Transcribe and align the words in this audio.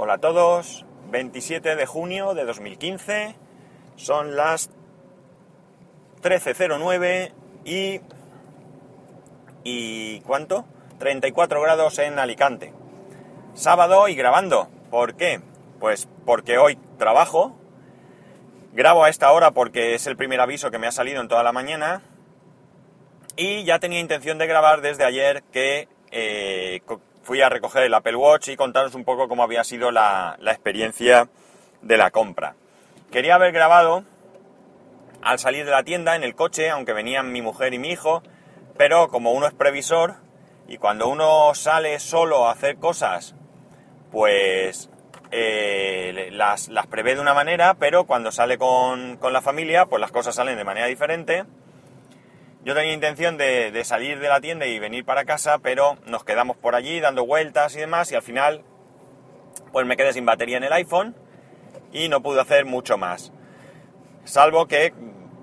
Hola 0.00 0.14
a 0.14 0.18
todos, 0.18 0.86
27 1.10 1.74
de 1.74 1.84
junio 1.84 2.34
de 2.34 2.44
2015, 2.44 3.34
son 3.96 4.36
las 4.36 4.70
13.09 6.22 7.32
y... 7.64 8.00
¿Y 9.64 10.20
cuánto? 10.20 10.66
34 11.00 11.60
grados 11.60 11.98
en 11.98 12.20
Alicante. 12.20 12.72
Sábado 13.54 14.06
y 14.06 14.14
grabando. 14.14 14.68
¿Por 14.88 15.16
qué? 15.16 15.40
Pues 15.80 16.06
porque 16.24 16.58
hoy 16.58 16.78
trabajo. 16.96 17.58
Grabo 18.74 19.02
a 19.02 19.08
esta 19.08 19.32
hora 19.32 19.50
porque 19.50 19.96
es 19.96 20.06
el 20.06 20.16
primer 20.16 20.40
aviso 20.40 20.70
que 20.70 20.78
me 20.78 20.86
ha 20.86 20.92
salido 20.92 21.20
en 21.20 21.26
toda 21.26 21.42
la 21.42 21.50
mañana. 21.50 22.02
Y 23.34 23.64
ya 23.64 23.80
tenía 23.80 23.98
intención 23.98 24.38
de 24.38 24.46
grabar 24.46 24.80
desde 24.80 25.04
ayer 25.04 25.42
que 25.50 25.88
eh, 26.12 26.82
fui 27.28 27.42
a 27.42 27.50
recoger 27.50 27.82
el 27.82 27.92
Apple 27.92 28.16
Watch 28.16 28.48
y 28.48 28.56
contaros 28.56 28.94
un 28.94 29.04
poco 29.04 29.28
cómo 29.28 29.42
había 29.42 29.62
sido 29.62 29.90
la, 29.90 30.36
la 30.40 30.50
experiencia 30.50 31.28
de 31.82 31.98
la 31.98 32.10
compra. 32.10 32.54
Quería 33.12 33.34
haber 33.34 33.52
grabado 33.52 34.02
al 35.20 35.38
salir 35.38 35.66
de 35.66 35.70
la 35.70 35.82
tienda 35.82 36.16
en 36.16 36.24
el 36.24 36.34
coche, 36.34 36.70
aunque 36.70 36.94
venían 36.94 37.30
mi 37.30 37.42
mujer 37.42 37.74
y 37.74 37.78
mi 37.78 37.90
hijo, 37.90 38.22
pero 38.78 39.08
como 39.08 39.32
uno 39.32 39.46
es 39.46 39.52
previsor 39.52 40.14
y 40.68 40.78
cuando 40.78 41.06
uno 41.06 41.54
sale 41.54 42.00
solo 42.00 42.46
a 42.48 42.52
hacer 42.52 42.78
cosas, 42.78 43.34
pues 44.10 44.88
eh, 45.30 46.30
las, 46.32 46.68
las, 46.68 46.86
prevé 46.86 47.14
de 47.14 47.20
una 47.20 47.34
manera, 47.34 47.74
pero 47.74 48.04
cuando 48.04 48.32
sale 48.32 48.56
con, 48.56 49.18
con, 49.18 49.34
la 49.34 49.42
familia, 49.42 49.84
pues 49.84 50.00
las 50.00 50.12
cosas 50.12 50.34
salen 50.34 50.56
de 50.56 50.64
manera 50.64 50.86
diferente. 50.86 51.44
Yo 52.64 52.74
tenía 52.74 52.92
intención 52.92 53.36
de, 53.36 53.70
de, 53.70 53.84
salir 53.84 54.18
de 54.18 54.28
la 54.28 54.40
tienda 54.40 54.66
y 54.66 54.78
venir 54.78 55.04
para 55.04 55.24
casa, 55.24 55.58
pero 55.58 55.96
nos 56.06 56.24
quedamos 56.24 56.56
por 56.56 56.74
allí 56.74 57.00
dando 57.00 57.24
vueltas 57.24 57.74
y 57.76 57.80
demás, 57.80 58.10
y 58.12 58.14
al 58.14 58.22
final, 58.22 58.62
pues 59.72 59.86
me 59.86 59.96
quedé 59.96 60.12
sin 60.12 60.26
batería 60.26 60.56
en 60.56 60.64
el 60.64 60.72
iPhone 60.72 61.14
y 61.92 62.08
no 62.08 62.22
pude 62.22 62.40
hacer 62.40 62.64
mucho 62.64 62.98
más. 62.98 63.32
Salvo 64.24 64.66
que 64.66 64.92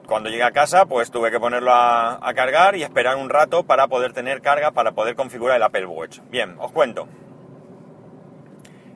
cuando 0.05 0.29
llegué 0.29 0.43
a 0.43 0.51
casa, 0.51 0.85
pues 0.85 1.09
tuve 1.09 1.31
que 1.31 1.39
ponerlo 1.39 1.71
a, 1.71 2.19
a 2.27 2.33
cargar 2.33 2.75
y 2.75 2.83
esperar 2.83 3.15
un 3.15 3.29
rato 3.29 3.63
para 3.63 3.87
poder 3.87 4.13
tener 4.13 4.41
carga, 4.41 4.71
para 4.71 4.91
poder 4.91 5.15
configurar 5.15 5.57
el 5.57 5.63
Apple 5.63 5.85
Watch. 5.85 6.19
Bien, 6.29 6.55
os 6.59 6.71
cuento. 6.71 7.07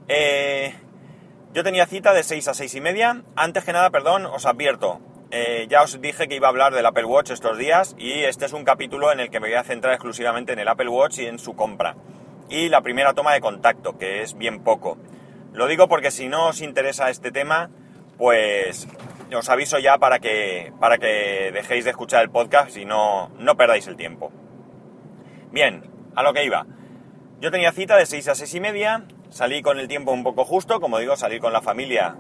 Eh, 0.08 0.74
yo 1.54 1.64
tenía 1.64 1.86
cita 1.86 2.14
de 2.14 2.24
6 2.24 2.48
a 2.48 2.54
6 2.54 2.76
y 2.76 2.82
media. 2.82 3.22
Antes 3.36 3.64
que 3.64 3.74
nada, 3.74 3.90
perdón, 3.90 4.26
os 4.26 4.46
advierto. 4.46 5.00
Eh, 5.32 5.68
ya 5.70 5.84
os 5.84 6.02
dije 6.02 6.28
que 6.28 6.36
iba 6.36 6.48
a 6.48 6.50
hablar 6.50 6.74
del 6.74 6.86
Apple 6.86 7.06
Watch 7.06 7.30
estos 7.30 7.56
días 7.58 7.96
y 8.00 8.24
este 8.24 8.46
es 8.46 8.54
un 8.54 8.64
capítulo 8.64 9.12
en 9.12 9.20
el 9.20 9.30
que 9.30 9.40
me 9.40 9.50
voy 9.50 9.58
a 9.58 9.64
centrar 9.64 9.94
exclusivamente 9.94 10.54
en 10.54 10.60
el 10.60 10.68
Apple 10.68 10.90
Watch 10.90 11.20
y 11.20 11.28
en 11.28 11.38
su 11.38 11.56
compra. 11.56 11.96
Y 12.50 12.70
la 12.70 12.82
primera 12.82 13.14
toma 13.14 13.34
de 13.34 13.42
contacto, 13.42 13.96
que 14.00 14.24
es 14.24 14.36
bien 14.36 14.64
poco. 14.64 14.98
Lo 15.54 15.68
digo 15.68 15.88
porque 15.88 16.10
si 16.10 16.28
no 16.30 16.48
os 16.48 16.62
interesa 16.62 17.12
este 17.12 17.32
tema, 17.32 17.70
pues 18.18 18.88
os 19.36 19.50
aviso 19.50 19.78
ya 19.78 20.00
para 20.00 20.18
que, 20.18 20.74
para 20.80 20.98
que 20.98 21.52
dejéis 21.54 21.86
de 21.86 21.92
escuchar 21.92 22.24
el 22.24 22.32
podcast 22.32 22.76
y 22.76 22.86
no, 22.86 23.30
no 23.38 23.56
perdáis 23.56 23.86
el 23.86 23.98
tiempo. 23.98 24.32
Bien, 25.52 25.84
a 26.16 26.24
lo 26.24 26.34
que 26.34 26.44
iba. 26.44 26.66
Yo 27.40 27.52
tenía 27.52 27.72
cita 27.72 27.98
de 27.98 28.08
6 28.08 28.30
a 28.30 28.36
6 28.36 28.56
y 28.56 28.60
media, 28.60 29.06
salí 29.30 29.62
con 29.62 29.80
el 29.80 29.88
tiempo 29.88 30.12
un 30.12 30.24
poco 30.24 30.44
justo, 30.44 30.80
como 30.80 30.98
digo, 30.98 31.16
salir 31.16 31.40
con 31.40 31.54
la 31.54 31.62
familia 31.62 32.16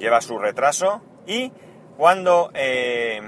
lleva 0.00 0.20
su 0.20 0.38
retraso 0.38 1.02
y 1.26 1.52
cuando 2.00 2.50
eh, 2.54 3.20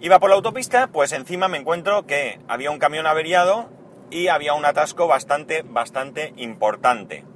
iba 0.00 0.18
por 0.18 0.30
la 0.30 0.36
autopista, 0.36 0.86
pues 0.86 1.12
encima 1.12 1.46
me 1.48 1.58
encuentro 1.58 2.06
que 2.06 2.38
había 2.48 2.70
un 2.70 2.78
camión 2.78 3.06
averiado 3.06 3.68
y 4.10 4.28
había 4.28 4.54
un 4.54 4.64
atasco 4.64 5.06
bastante, 5.06 5.60
bastante 5.60 6.32
importante. 6.38 7.26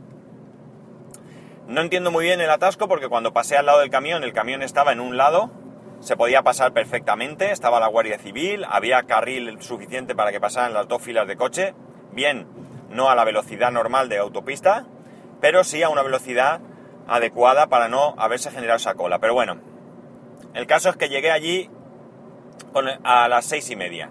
No 1.67 1.83
entiendo 1.83 2.11
muy 2.11 2.25
bien 2.25 2.41
el 2.41 2.49
atasco 2.49 2.89
porque 2.89 3.11
cuando 3.11 3.35
pasé 3.35 3.59
al 3.59 3.67
lado 3.67 3.81
del 3.81 3.91
camión, 3.91 4.25
el 4.25 4.33
camión 4.33 4.63
estaba 4.63 4.93
en 4.93 5.01
un 5.01 5.19
lado, 5.19 5.51
se 6.01 6.17
podía 6.17 6.41
pasar 6.41 6.73
perfectamente, 6.73 7.53
estaba 7.53 7.79
la 7.79 7.89
Guardia 7.89 8.19
Civil, 8.19 8.65
había 8.67 9.03
carril 9.03 9.61
suficiente 9.61 10.15
para 10.15 10.33
que 10.33 10.41
pasaran 10.41 10.73
las 10.73 10.89
dos 10.89 11.03
filas 11.03 11.29
de 11.29 11.37
coche, 11.37 11.75
bien, 12.13 12.47
no 12.89 13.11
a 13.11 13.15
la 13.15 13.25
velocidad 13.25 13.71
normal 13.73 14.09
de 14.09 14.17
autopista, 14.17 14.87
pero 15.39 15.65
sí 15.65 15.83
a 15.83 15.91
una 15.91 16.03
velocidad 16.03 16.63
adecuada 17.07 17.67
para 17.67 17.89
no 17.89 18.15
haberse 18.17 18.51
generado 18.51 18.79
esa 18.79 18.95
cola. 18.95 19.19
Pero 19.19 19.35
bueno, 19.35 19.70
el 20.55 20.67
caso 20.67 20.91
es 20.91 20.97
que 20.97 21.09
llegué 21.09 21.31
allí 21.31 21.71
a 23.05 23.29
las 23.29 23.47
seis 23.47 23.71
y 23.71 23.77
media. 23.77 24.11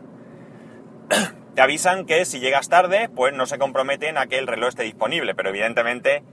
Te 1.56 1.62
avisan 1.62 2.06
que 2.06 2.26
si 2.26 2.40
llegas 2.40 2.70
tarde, 2.70 3.10
pues 3.10 3.34
no 3.34 3.46
se 3.46 3.58
comprometen 3.58 4.18
a 4.18 4.28
que 4.28 4.38
el 4.38 4.48
reloj 4.48 4.70
esté 4.70 4.84
disponible, 4.84 5.36
pero 5.36 5.50
evidentemente 5.50 6.24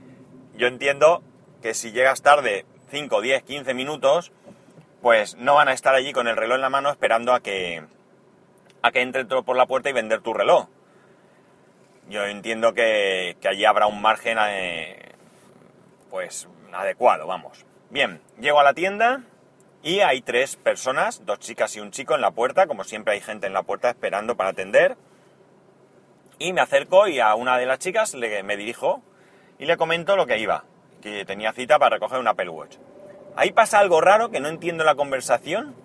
yo 0.54 0.66
entiendo 0.66 1.22
que 1.62 1.74
si 1.74 1.92
llegas 1.92 2.22
tarde 2.22 2.64
5, 2.90 3.20
10, 3.20 3.42
15 3.42 3.74
minutos, 3.74 4.32
pues 5.02 5.36
no 5.36 5.54
van 5.54 5.68
a 5.68 5.72
estar 5.72 5.94
allí 5.94 6.12
con 6.12 6.28
el 6.28 6.36
reloj 6.36 6.56
en 6.56 6.60
la 6.60 6.70
mano 6.70 6.90
esperando 6.90 7.34
a 7.34 7.40
que, 7.40 7.82
a 8.82 8.92
que 8.92 9.00
entre 9.00 9.24
por 9.24 9.56
la 9.56 9.66
puerta 9.66 9.90
y 9.90 9.92
vender 9.92 10.20
tu 10.20 10.32
reloj. 10.32 10.68
Yo 12.08 12.24
entiendo 12.24 12.72
que, 12.72 13.36
que 13.40 13.48
allí 13.48 13.64
habrá 13.64 13.88
un 13.88 14.00
margen 14.00 14.38
eh, 14.40 15.12
pues 16.10 16.48
adecuado, 16.72 17.26
vamos. 17.26 17.66
Bien, 17.90 18.20
llego 18.38 18.60
a 18.60 18.64
la 18.64 18.74
tienda 18.74 19.22
y 19.86 20.00
hay 20.00 20.20
tres 20.20 20.56
personas, 20.56 21.24
dos 21.26 21.38
chicas 21.38 21.76
y 21.76 21.80
un 21.80 21.92
chico 21.92 22.16
en 22.16 22.20
la 22.20 22.32
puerta, 22.32 22.66
como 22.66 22.82
siempre 22.82 23.14
hay 23.14 23.20
gente 23.20 23.46
en 23.46 23.52
la 23.52 23.62
puerta 23.62 23.88
esperando 23.88 24.36
para 24.36 24.50
atender. 24.50 24.96
Y 26.40 26.52
me 26.52 26.60
acerco 26.60 27.06
y 27.06 27.20
a 27.20 27.36
una 27.36 27.56
de 27.56 27.66
las 27.66 27.78
chicas 27.78 28.12
le, 28.14 28.42
me 28.42 28.56
dirijo 28.56 29.00
y 29.60 29.66
le 29.66 29.76
comento 29.76 30.16
lo 30.16 30.26
que 30.26 30.40
iba, 30.40 30.64
que 31.00 31.24
tenía 31.24 31.52
cita 31.52 31.78
para 31.78 31.94
recoger 31.94 32.18
un 32.18 32.26
Apple 32.26 32.48
Watch. 32.48 32.78
Ahí 33.36 33.52
pasa 33.52 33.78
algo 33.78 34.00
raro 34.00 34.32
que 34.32 34.40
no 34.40 34.48
entiendo 34.48 34.82
la 34.82 34.96
conversación 34.96 35.76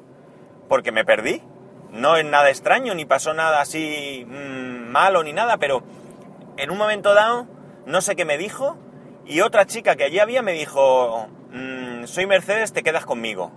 porque 0.67 0.91
me 0.91 1.06
perdí. 1.06 1.44
No 1.91 2.16
es 2.16 2.25
nada 2.25 2.50
extraño, 2.50 2.95
ni 2.95 3.06
pasó 3.06 3.35
nada 3.35 3.61
así 3.61 4.25
mmm, 4.28 4.90
malo 4.90 5.22
ni 5.22 5.31
nada, 5.31 5.57
pero 5.57 5.84
en 6.57 6.72
un 6.72 6.78
momento 6.79 7.13
dado 7.13 7.45
no 7.85 8.01
sé 8.01 8.16
qué 8.16 8.25
me 8.25 8.40
dijo 8.40 8.78
y 9.28 9.41
otra 9.41 9.67
chica 9.67 9.95
que 9.95 10.06
allí 10.06 10.17
había 10.17 10.41
me 10.41 10.53
dijo, 10.53 11.28
mmm, 11.51 12.06
soy 12.06 12.25
Mercedes, 12.25 12.73
te 12.73 12.81
quedas 12.81 13.06
conmigo. 13.06 13.51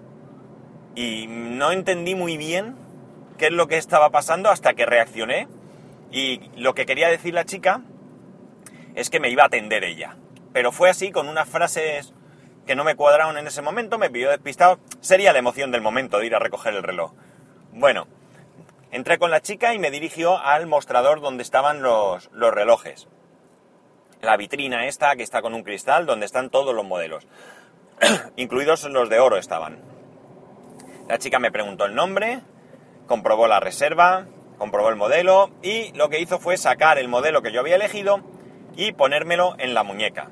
Y 0.94 1.26
no 1.28 1.72
entendí 1.72 2.14
muy 2.14 2.36
bien 2.36 2.76
qué 3.38 3.46
es 3.46 3.52
lo 3.52 3.66
que 3.66 3.76
estaba 3.76 4.10
pasando 4.10 4.50
hasta 4.50 4.74
que 4.74 4.86
reaccioné 4.86 5.48
y 6.10 6.40
lo 6.56 6.74
que 6.74 6.86
quería 6.86 7.08
decir 7.08 7.34
la 7.34 7.44
chica 7.44 7.82
es 8.94 9.10
que 9.10 9.18
me 9.18 9.30
iba 9.30 9.42
a 9.42 9.46
atender 9.46 9.82
ella. 9.82 10.16
Pero 10.52 10.70
fue 10.70 10.88
así, 10.88 11.10
con 11.10 11.28
unas 11.28 11.48
frases 11.48 12.14
que 12.64 12.76
no 12.76 12.84
me 12.84 12.94
cuadraron 12.94 13.36
en 13.36 13.48
ese 13.48 13.62
momento, 13.62 13.98
me 13.98 14.10
pidió 14.10 14.30
despistado. 14.30 14.78
Sería 15.00 15.32
la 15.32 15.40
emoción 15.40 15.72
del 15.72 15.82
momento 15.82 16.18
de 16.18 16.26
ir 16.26 16.34
a 16.36 16.38
recoger 16.38 16.74
el 16.74 16.84
reloj. 16.84 17.12
Bueno, 17.72 18.06
entré 18.92 19.18
con 19.18 19.32
la 19.32 19.42
chica 19.42 19.74
y 19.74 19.80
me 19.80 19.90
dirigió 19.90 20.38
al 20.38 20.66
mostrador 20.68 21.20
donde 21.20 21.42
estaban 21.42 21.82
los, 21.82 22.30
los 22.32 22.54
relojes. 22.54 23.08
La 24.22 24.36
vitrina 24.36 24.86
esta 24.86 25.16
que 25.16 25.24
está 25.24 25.42
con 25.42 25.54
un 25.54 25.64
cristal 25.64 26.06
donde 26.06 26.26
están 26.26 26.50
todos 26.50 26.72
los 26.72 26.84
modelos. 26.84 27.26
Incluidos 28.36 28.84
los 28.84 29.08
de 29.08 29.18
oro 29.18 29.36
estaban. 29.36 29.93
La 31.08 31.18
chica 31.18 31.38
me 31.38 31.52
preguntó 31.52 31.84
el 31.84 31.94
nombre, 31.94 32.40
comprobó 33.06 33.46
la 33.46 33.60
reserva, 33.60 34.26
comprobó 34.56 34.88
el 34.88 34.96
modelo 34.96 35.50
y 35.62 35.92
lo 35.92 36.08
que 36.08 36.18
hizo 36.18 36.38
fue 36.38 36.56
sacar 36.56 36.96
el 36.96 37.08
modelo 37.08 37.42
que 37.42 37.52
yo 37.52 37.60
había 37.60 37.76
elegido 37.76 38.22
y 38.74 38.92
ponérmelo 38.92 39.54
en 39.58 39.74
la 39.74 39.82
muñeca. 39.82 40.30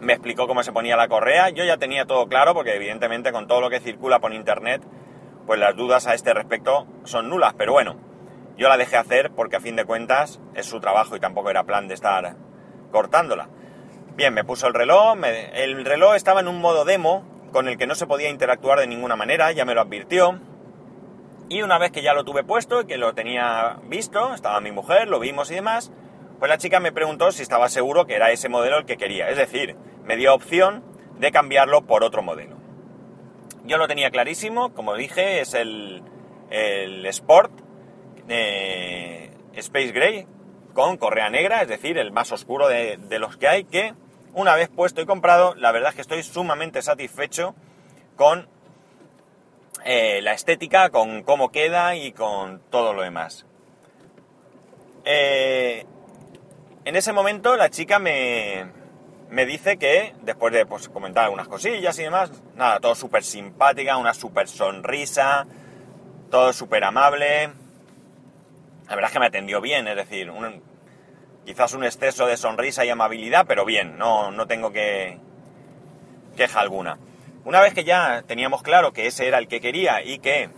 Me 0.00 0.14
explicó 0.14 0.48
cómo 0.48 0.64
se 0.64 0.72
ponía 0.72 0.96
la 0.96 1.06
correa, 1.06 1.50
yo 1.50 1.64
ya 1.64 1.76
tenía 1.76 2.06
todo 2.06 2.26
claro 2.26 2.54
porque 2.54 2.74
evidentemente 2.74 3.30
con 3.30 3.46
todo 3.46 3.60
lo 3.60 3.70
que 3.70 3.78
circula 3.78 4.18
por 4.18 4.32
internet, 4.32 4.82
pues 5.46 5.60
las 5.60 5.76
dudas 5.76 6.08
a 6.08 6.14
este 6.14 6.34
respecto 6.34 6.88
son 7.04 7.28
nulas, 7.28 7.54
pero 7.56 7.72
bueno, 7.72 7.96
yo 8.56 8.68
la 8.68 8.76
dejé 8.76 8.96
hacer 8.96 9.30
porque 9.30 9.56
a 9.56 9.60
fin 9.60 9.76
de 9.76 9.84
cuentas 9.84 10.40
es 10.54 10.66
su 10.66 10.80
trabajo 10.80 11.14
y 11.14 11.20
tampoco 11.20 11.50
era 11.50 11.62
plan 11.62 11.86
de 11.86 11.94
estar 11.94 12.34
cortándola. 12.90 13.48
Bien, 14.16 14.34
me 14.34 14.42
puso 14.42 14.66
el 14.66 14.74
reloj, 14.74 15.16
el 15.54 15.84
reloj 15.84 16.16
estaba 16.16 16.40
en 16.40 16.48
un 16.48 16.60
modo 16.60 16.84
demo 16.84 17.39
con 17.52 17.68
el 17.68 17.76
que 17.76 17.86
no 17.86 17.94
se 17.94 18.06
podía 18.06 18.28
interactuar 18.28 18.78
de 18.78 18.86
ninguna 18.86 19.16
manera, 19.16 19.52
ya 19.52 19.64
me 19.64 19.74
lo 19.74 19.80
advirtió. 19.80 20.40
Y 21.48 21.62
una 21.62 21.78
vez 21.78 21.90
que 21.90 22.02
ya 22.02 22.14
lo 22.14 22.24
tuve 22.24 22.44
puesto 22.44 22.82
y 22.82 22.86
que 22.86 22.96
lo 22.96 23.14
tenía 23.14 23.78
visto, 23.84 24.34
estaba 24.34 24.60
mi 24.60 24.70
mujer, 24.70 25.08
lo 25.08 25.18
vimos 25.18 25.50
y 25.50 25.54
demás, 25.54 25.92
pues 26.38 26.48
la 26.48 26.58
chica 26.58 26.80
me 26.80 26.92
preguntó 26.92 27.32
si 27.32 27.42
estaba 27.42 27.68
seguro 27.68 28.06
que 28.06 28.14
era 28.14 28.30
ese 28.30 28.48
modelo 28.48 28.78
el 28.78 28.86
que 28.86 28.96
quería. 28.96 29.28
Es 29.28 29.36
decir, 29.36 29.76
me 30.04 30.16
dio 30.16 30.34
opción 30.34 30.84
de 31.18 31.32
cambiarlo 31.32 31.82
por 31.86 32.04
otro 32.04 32.22
modelo. 32.22 32.56
Yo 33.64 33.78
lo 33.78 33.88
tenía 33.88 34.10
clarísimo, 34.10 34.72
como 34.72 34.94
dije, 34.94 35.40
es 35.40 35.54
el, 35.54 36.02
el 36.50 37.04
Sport 37.06 37.52
eh, 38.28 39.30
Space 39.54 39.92
Gray 39.92 40.26
con 40.72 40.96
correa 40.96 41.30
negra, 41.30 41.62
es 41.62 41.68
decir, 41.68 41.98
el 41.98 42.12
más 42.12 42.32
oscuro 42.32 42.68
de, 42.68 42.96
de, 42.96 43.18
los 43.18 43.36
que 43.36 43.48
hay, 43.48 43.64
que 43.64 43.94
una 44.34 44.54
vez 44.54 44.68
puesto 44.68 45.00
y 45.00 45.06
comprado, 45.06 45.54
la 45.54 45.72
verdad 45.72 45.90
es 45.90 45.96
que 45.96 46.02
estoy 46.02 46.22
sumamente 46.22 46.82
satisfecho 46.82 47.54
con 48.16 48.48
eh, 49.84 50.20
la 50.22 50.32
estética, 50.32 50.90
con 50.90 51.22
cómo 51.22 51.50
queda 51.50 51.96
y 51.96 52.12
con 52.12 52.60
todo 52.70 52.92
lo 52.92 53.02
demás. 53.02 53.46
Eh, 55.04 55.86
en 56.84 56.96
ese 56.96 57.12
momento 57.12 57.56
la 57.56 57.70
chica 57.70 57.98
me, 57.98 58.66
me 59.30 59.46
dice 59.46 59.78
que, 59.78 60.14
después 60.22 60.52
de 60.52 60.66
pues, 60.66 60.88
comentar 60.88 61.24
algunas 61.24 61.48
cosillas 61.48 61.98
y 61.98 62.02
demás, 62.02 62.30
nada, 62.56 62.80
todo 62.80 62.94
súper 62.94 63.22
simpática, 63.22 63.96
una 63.96 64.12
súper 64.12 64.48
sonrisa, 64.48 65.46
todo 66.30 66.52
súper 66.52 66.84
amable. 66.84 67.50
La 68.88 68.96
verdad 68.96 69.08
es 69.08 69.12
que 69.12 69.20
me 69.20 69.26
atendió 69.26 69.60
bien, 69.60 69.86
es 69.86 69.96
decir, 69.96 70.30
quizás 71.44 71.74
un 71.74 71.84
exceso 71.84 72.26
de 72.26 72.36
sonrisa 72.36 72.84
y 72.84 72.90
amabilidad, 72.90 73.46
pero 73.46 73.64
bien, 73.64 73.98
no, 73.98 74.30
no 74.30 74.46
tengo 74.46 74.72
que 74.72 75.18
queja 76.36 76.60
alguna. 76.60 76.98
Una 77.44 77.60
vez 77.60 77.74
que 77.74 77.84
ya 77.84 78.22
teníamos 78.26 78.62
claro 78.62 78.92
que 78.92 79.06
ese 79.06 79.26
era 79.26 79.38
el 79.38 79.48
que 79.48 79.60
quería 79.60 80.02
y 80.02 80.18
que 80.18 80.50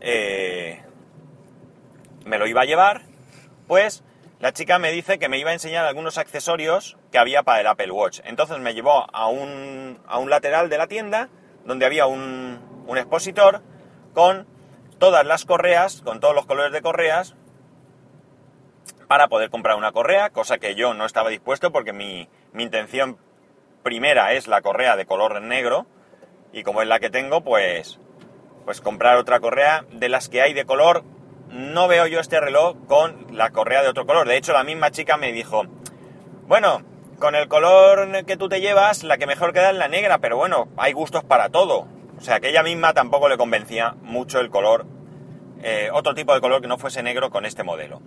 eh, 0.00 0.82
me 2.24 2.38
lo 2.38 2.46
iba 2.46 2.62
a 2.62 2.64
llevar, 2.64 3.02
pues 3.66 4.04
la 4.38 4.52
chica 4.52 4.78
me 4.78 4.92
dice 4.92 5.18
que 5.18 5.28
me 5.28 5.38
iba 5.38 5.50
a 5.50 5.54
enseñar 5.54 5.84
algunos 5.84 6.16
accesorios 6.16 6.96
que 7.10 7.18
había 7.18 7.42
para 7.42 7.60
el 7.60 7.66
Apple 7.66 7.90
Watch. 7.90 8.20
Entonces 8.24 8.58
me 8.60 8.72
llevó 8.72 9.06
a 9.12 9.28
un, 9.28 9.98
a 10.06 10.18
un 10.18 10.30
lateral 10.30 10.68
de 10.68 10.78
la 10.78 10.86
tienda 10.86 11.28
donde 11.64 11.86
había 11.86 12.06
un, 12.06 12.84
un 12.86 12.98
expositor 12.98 13.62
con 14.14 14.46
todas 14.98 15.26
las 15.26 15.44
correas, 15.44 16.02
con 16.02 16.20
todos 16.20 16.34
los 16.34 16.46
colores 16.46 16.72
de 16.72 16.82
correas, 16.82 17.34
para 19.08 19.28
poder 19.28 19.50
comprar 19.50 19.76
una 19.76 19.92
correa, 19.92 20.30
cosa 20.30 20.58
que 20.58 20.74
yo 20.74 20.94
no 20.94 21.06
estaba 21.06 21.30
dispuesto 21.30 21.72
porque 21.72 21.92
mi, 21.92 22.28
mi 22.52 22.62
intención 22.62 23.18
primera 23.82 24.34
es 24.34 24.46
la 24.46 24.60
correa 24.60 24.96
de 24.96 25.06
color 25.06 25.40
negro 25.40 25.86
y 26.52 26.62
como 26.62 26.82
es 26.82 26.88
la 26.88 27.00
que 27.00 27.10
tengo, 27.10 27.42
pues, 27.42 27.98
pues 28.64 28.80
comprar 28.80 29.16
otra 29.16 29.40
correa 29.40 29.84
de 29.90 30.08
las 30.08 30.28
que 30.28 30.42
hay 30.42 30.52
de 30.52 30.66
color. 30.66 31.04
No 31.50 31.88
veo 31.88 32.06
yo 32.06 32.20
este 32.20 32.40
reloj 32.40 32.76
con 32.86 33.26
la 33.34 33.50
correa 33.50 33.82
de 33.82 33.88
otro 33.88 34.06
color. 34.06 34.28
De 34.28 34.36
hecho, 34.36 34.52
la 34.52 34.64
misma 34.64 34.90
chica 34.90 35.16
me 35.16 35.32
dijo, 35.32 35.64
bueno, 36.46 36.82
con 37.18 37.34
el 37.34 37.48
color 37.48 38.24
que 38.26 38.36
tú 38.36 38.48
te 38.48 38.60
llevas, 38.60 39.04
la 39.04 39.16
que 39.16 39.26
mejor 39.26 39.52
queda 39.52 39.70
es 39.70 39.76
la 39.76 39.88
negra, 39.88 40.18
pero 40.18 40.36
bueno, 40.36 40.68
hay 40.76 40.92
gustos 40.92 41.24
para 41.24 41.48
todo. 41.48 41.88
O 42.18 42.20
sea, 42.20 42.40
que 42.40 42.50
ella 42.50 42.62
misma 42.62 42.92
tampoco 42.92 43.28
le 43.28 43.38
convencía 43.38 43.94
mucho 44.02 44.40
el 44.40 44.50
color, 44.50 44.86
eh, 45.62 45.88
otro 45.92 46.14
tipo 46.14 46.34
de 46.34 46.40
color 46.40 46.60
que 46.60 46.68
no 46.68 46.78
fuese 46.78 47.02
negro 47.02 47.30
con 47.30 47.46
este 47.46 47.62
modelo. 47.62 48.02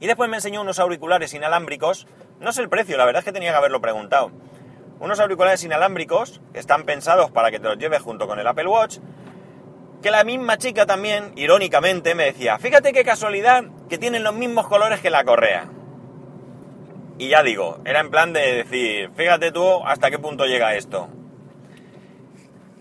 Y 0.00 0.06
después 0.06 0.28
me 0.28 0.38
enseñó 0.38 0.62
unos 0.62 0.78
auriculares 0.78 1.32
inalámbricos. 1.34 2.06
No 2.40 2.52
sé 2.52 2.62
el 2.62 2.68
precio, 2.68 2.96
la 2.96 3.04
verdad 3.04 3.20
es 3.20 3.24
que 3.24 3.32
tenía 3.32 3.52
que 3.52 3.58
haberlo 3.58 3.80
preguntado 3.80 4.32
unos 5.00 5.18
auriculares 5.18 5.64
inalámbricos 5.64 6.40
que 6.52 6.60
están 6.60 6.84
pensados 6.84 7.30
para 7.30 7.50
que 7.50 7.58
te 7.58 7.66
los 7.66 7.78
lleves 7.78 8.02
junto 8.02 8.28
con 8.28 8.38
el 8.38 8.46
Apple 8.46 8.68
Watch, 8.68 8.98
que 10.02 10.10
la 10.10 10.24
misma 10.24 10.58
chica 10.58 10.86
también, 10.86 11.32
irónicamente, 11.36 12.14
me 12.14 12.24
decía, 12.24 12.58
fíjate 12.58 12.92
qué 12.92 13.02
casualidad 13.02 13.64
que 13.88 13.98
tienen 13.98 14.22
los 14.22 14.34
mismos 14.34 14.68
colores 14.68 15.00
que 15.00 15.10
la 15.10 15.24
correa. 15.24 15.68
Y 17.18 17.28
ya 17.28 17.42
digo, 17.42 17.80
era 17.84 18.00
en 18.00 18.10
plan 18.10 18.32
de 18.32 18.64
decir, 18.64 19.10
fíjate 19.16 19.52
tú 19.52 19.84
hasta 19.84 20.10
qué 20.10 20.18
punto 20.18 20.44
llega 20.44 20.74
esto. 20.74 21.08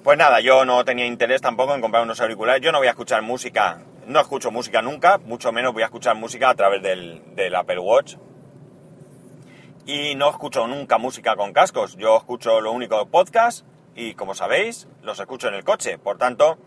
Pues 0.04 0.18
nada, 0.18 0.39
yo 0.39 0.66
no 0.66 0.83
tenía 0.86 1.06
interés 1.06 1.42
tampoco 1.42 1.74
en 1.74 1.81
comprar 1.81 2.04
unos 2.04 2.21
auriculares, 2.21 2.62
yo 2.62 2.71
no 2.71 2.80
voy 2.80 2.88
a 2.88 2.92
escuchar 2.92 3.21
música, 3.21 3.81
no 4.10 4.20
escucho 4.20 4.50
música 4.50 4.82
nunca, 4.82 5.20
mucho 5.20 5.52
menos 5.52 5.72
voy 5.72 5.84
a 5.84 5.86
escuchar 5.86 6.16
música 6.16 6.50
a 6.50 6.56
través 6.56 6.82
del, 6.82 7.36
del 7.36 7.54
Apple 7.54 7.78
Watch, 7.78 8.16
y 9.86 10.16
no 10.16 10.30
escucho 10.32 10.66
nunca 10.66 10.98
música 10.98 11.36
con 11.36 11.54
cascos. 11.54 11.96
Yo 11.96 12.18
escucho 12.18 12.60
lo 12.60 12.72
único 12.72 13.08
podcast 13.08 13.66
y 13.96 14.16
como 14.16 14.34
sabéis, 14.34 14.88
los 15.04 15.20
escucho 15.20 15.48
en 15.48 15.54
el 15.54 15.64
coche. 15.64 15.98
Por 15.98 16.18
tanto, 16.18 16.58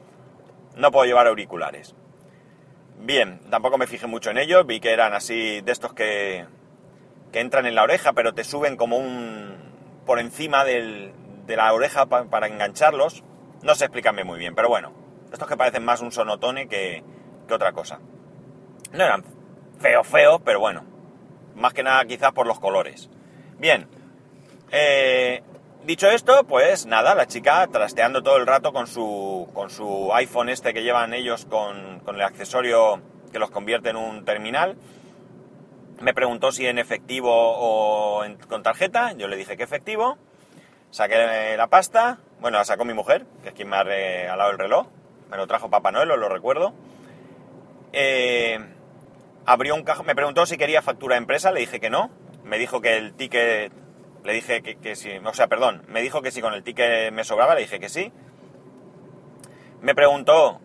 no 0.77 0.91
puedo 0.91 1.05
llevar 1.05 1.27
auriculares. 1.27 1.95
Bien, 2.99 3.41
tampoco 3.51 3.79
me 3.79 3.87
fijé 3.87 4.07
mucho 4.07 4.31
en 4.31 4.39
ellos. 4.39 4.67
Vi 4.67 4.81
que 4.81 4.93
eran 4.93 5.13
así 5.13 5.61
de 5.61 5.73
estos 5.73 5.95
que, 5.95 6.47
que 7.33 7.41
entran 7.41 7.67
en 7.67 7.75
la 7.75 7.85
oreja, 7.85 8.13
pero 8.13 8.35
te 8.35 8.45
suben 8.45 8.77
como 8.77 8.97
un... 8.97 9.57
por 10.05 10.19
encima 10.19 10.65
de 10.65 11.13
la 11.47 11.73
oreja 11.73 12.07
para 12.07 12.47
engancharlos. 12.47 13.23
No 13.63 13.75
sé 13.75 13.85
explicarme 13.85 14.25
muy 14.25 14.39
bien, 14.39 14.55
pero 14.55 14.69
bueno. 14.69 14.93
Estos 15.33 15.49
que 15.49 15.57
parecen 15.57 15.85
más 15.85 16.01
un 16.01 16.13
sonotone 16.13 16.67
que, 16.67 17.05
que 17.47 17.55
otra 17.55 17.73
cosa. 17.73 17.99
No 18.93 19.05
eran 19.05 19.25
feos, 19.79 20.07
feos, 20.07 20.41
pero 20.45 20.61
bueno. 20.61 20.85
Más 21.55 21.73
que 21.75 21.83
nada 21.83 22.05
quizás 22.05 22.33
por 22.33 22.47
los 22.47 22.61
colores. 22.61 23.11
Bien. 23.59 23.89
Eh, 24.71 25.43
dicho 25.85 26.09
esto, 26.09 26.45
pues 26.45 26.87
nada, 26.87 27.15
la 27.15 27.27
chica 27.27 27.67
trasteando 27.71 28.23
todo 28.23 28.37
el 28.39 28.47
rato 28.47 28.73
con 28.73 28.87
su, 28.87 29.49
con 29.53 29.71
su 29.71 30.11
iPhone 30.15 30.49
este 30.49 30.73
que 30.73 30.83
llevan 30.83 31.13
ellos 31.13 31.45
con, 31.45 32.01
con 32.01 32.17
el 32.17 32.23
accesorio 32.23 33.03
que 33.33 33.39
los 33.39 33.51
convierte 33.51 33.91
en 33.91 33.97
un 33.97 34.25
terminal. 34.25 34.77
Me 36.01 36.15
preguntó 36.15 36.53
si 36.53 36.67
en 36.67 36.79
efectivo 36.79 37.31
o 37.33 38.25
con 38.49 38.63
tarjeta. 38.63 39.13
Yo 39.13 39.29
le 39.29 39.37
dije 39.37 39.57
que 39.57 39.63
efectivo. 39.63 40.19
Saqué 40.91 41.57
la 41.57 41.69
pasta. 41.69 42.19
Bueno, 42.41 42.59
la 42.59 42.65
sacó 42.65 42.85
mi 42.85 42.93
mujer, 42.93 43.25
que 43.43 43.51
es 43.51 43.55
quien 43.55 43.69
me 43.69 43.77
ha 43.77 43.85
regalado 43.85 44.51
el 44.51 44.59
reloj. 44.59 44.89
Me 45.31 45.37
lo 45.37 45.47
trajo 45.47 45.71
Papá 45.71 45.93
Noel, 45.93 46.11
os 46.11 46.19
lo 46.19 46.29
recuerdo. 46.29 46.75
Eh, 47.93 48.59
abrió 49.47 49.75
un 49.75 49.83
cajón, 49.83 50.07
me 50.07 50.15
preguntó 50.15 50.47
si 50.47 50.57
quería 50.57 50.83
factura 50.83 51.15
de 51.15 51.21
empresa, 51.21 51.53
le 51.53 51.61
dije 51.61 51.81
que 51.81 51.91
no, 51.91 52.11
me 52.45 52.59
dijo 52.59 52.81
que 52.81 52.97
el 52.97 53.15
ticket, 53.15 53.73
le 54.25 54.33
dije 54.33 54.63
que, 54.63 54.97
sí, 54.97 55.11
o 55.25 55.35
sea, 55.35 55.49
perdón, 55.49 55.83
me 55.89 56.01
dijo 56.01 56.23
que 56.23 56.31
si 56.31 56.41
con 56.41 56.55
el 56.55 56.63
ticket 56.63 57.13
me 57.13 57.25
sobraba, 57.25 57.55
le 57.55 57.63
dije 57.63 57.81
que 57.81 57.89
sí. 57.89 58.13
Me 59.81 59.95
preguntó, 59.95 60.61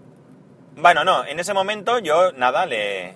bueno, 0.76 1.04
no, 1.04 1.26
en 1.26 1.40
ese 1.40 1.54
momento 1.54 2.00
yo, 2.00 2.32
nada, 2.34 2.66
le, 2.66 3.16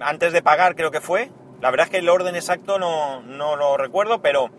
antes 0.00 0.32
de 0.32 0.42
pagar 0.42 0.76
creo 0.76 0.90
que 0.90 1.00
fue, 1.00 1.30
la 1.60 1.70
verdad 1.70 1.86
es 1.86 1.90
que 1.90 1.98
el 1.98 2.08
orden 2.08 2.36
exacto 2.36 2.78
no, 2.78 3.20
no 3.22 3.56
lo 3.56 3.76
recuerdo, 3.76 4.22
pero 4.22 4.50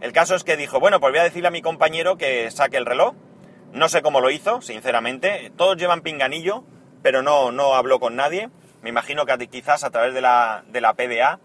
el 0.00 0.12
caso 0.12 0.34
es 0.34 0.44
que 0.44 0.56
dijo, 0.56 0.80
bueno, 0.80 1.00
pues 1.00 1.12
voy 1.12 1.20
a 1.20 1.24
decirle 1.24 1.48
a 1.48 1.52
mi 1.52 1.62
compañero 1.62 2.18
que 2.18 2.50
saque 2.50 2.76
el 2.76 2.86
reloj, 2.86 3.14
no 3.72 3.88
sé 3.88 4.02
cómo 4.02 4.20
lo 4.20 4.30
hizo, 4.30 4.60
sinceramente, 4.60 5.50
todos 5.56 5.78
llevan 5.78 6.02
pinganillo, 6.02 6.64
pero 7.02 7.22
no, 7.22 7.52
no 7.52 7.74
habló 7.74 8.00
con 8.00 8.16
nadie 8.16 8.50
me 8.82 8.90
imagino 8.90 9.24
que 9.24 9.46
quizás 9.46 9.84
a 9.84 9.90
través 9.90 10.12
de 10.12 10.20
la, 10.20 10.64
de 10.66 10.80
la 10.80 10.94
PDA, 10.94 11.38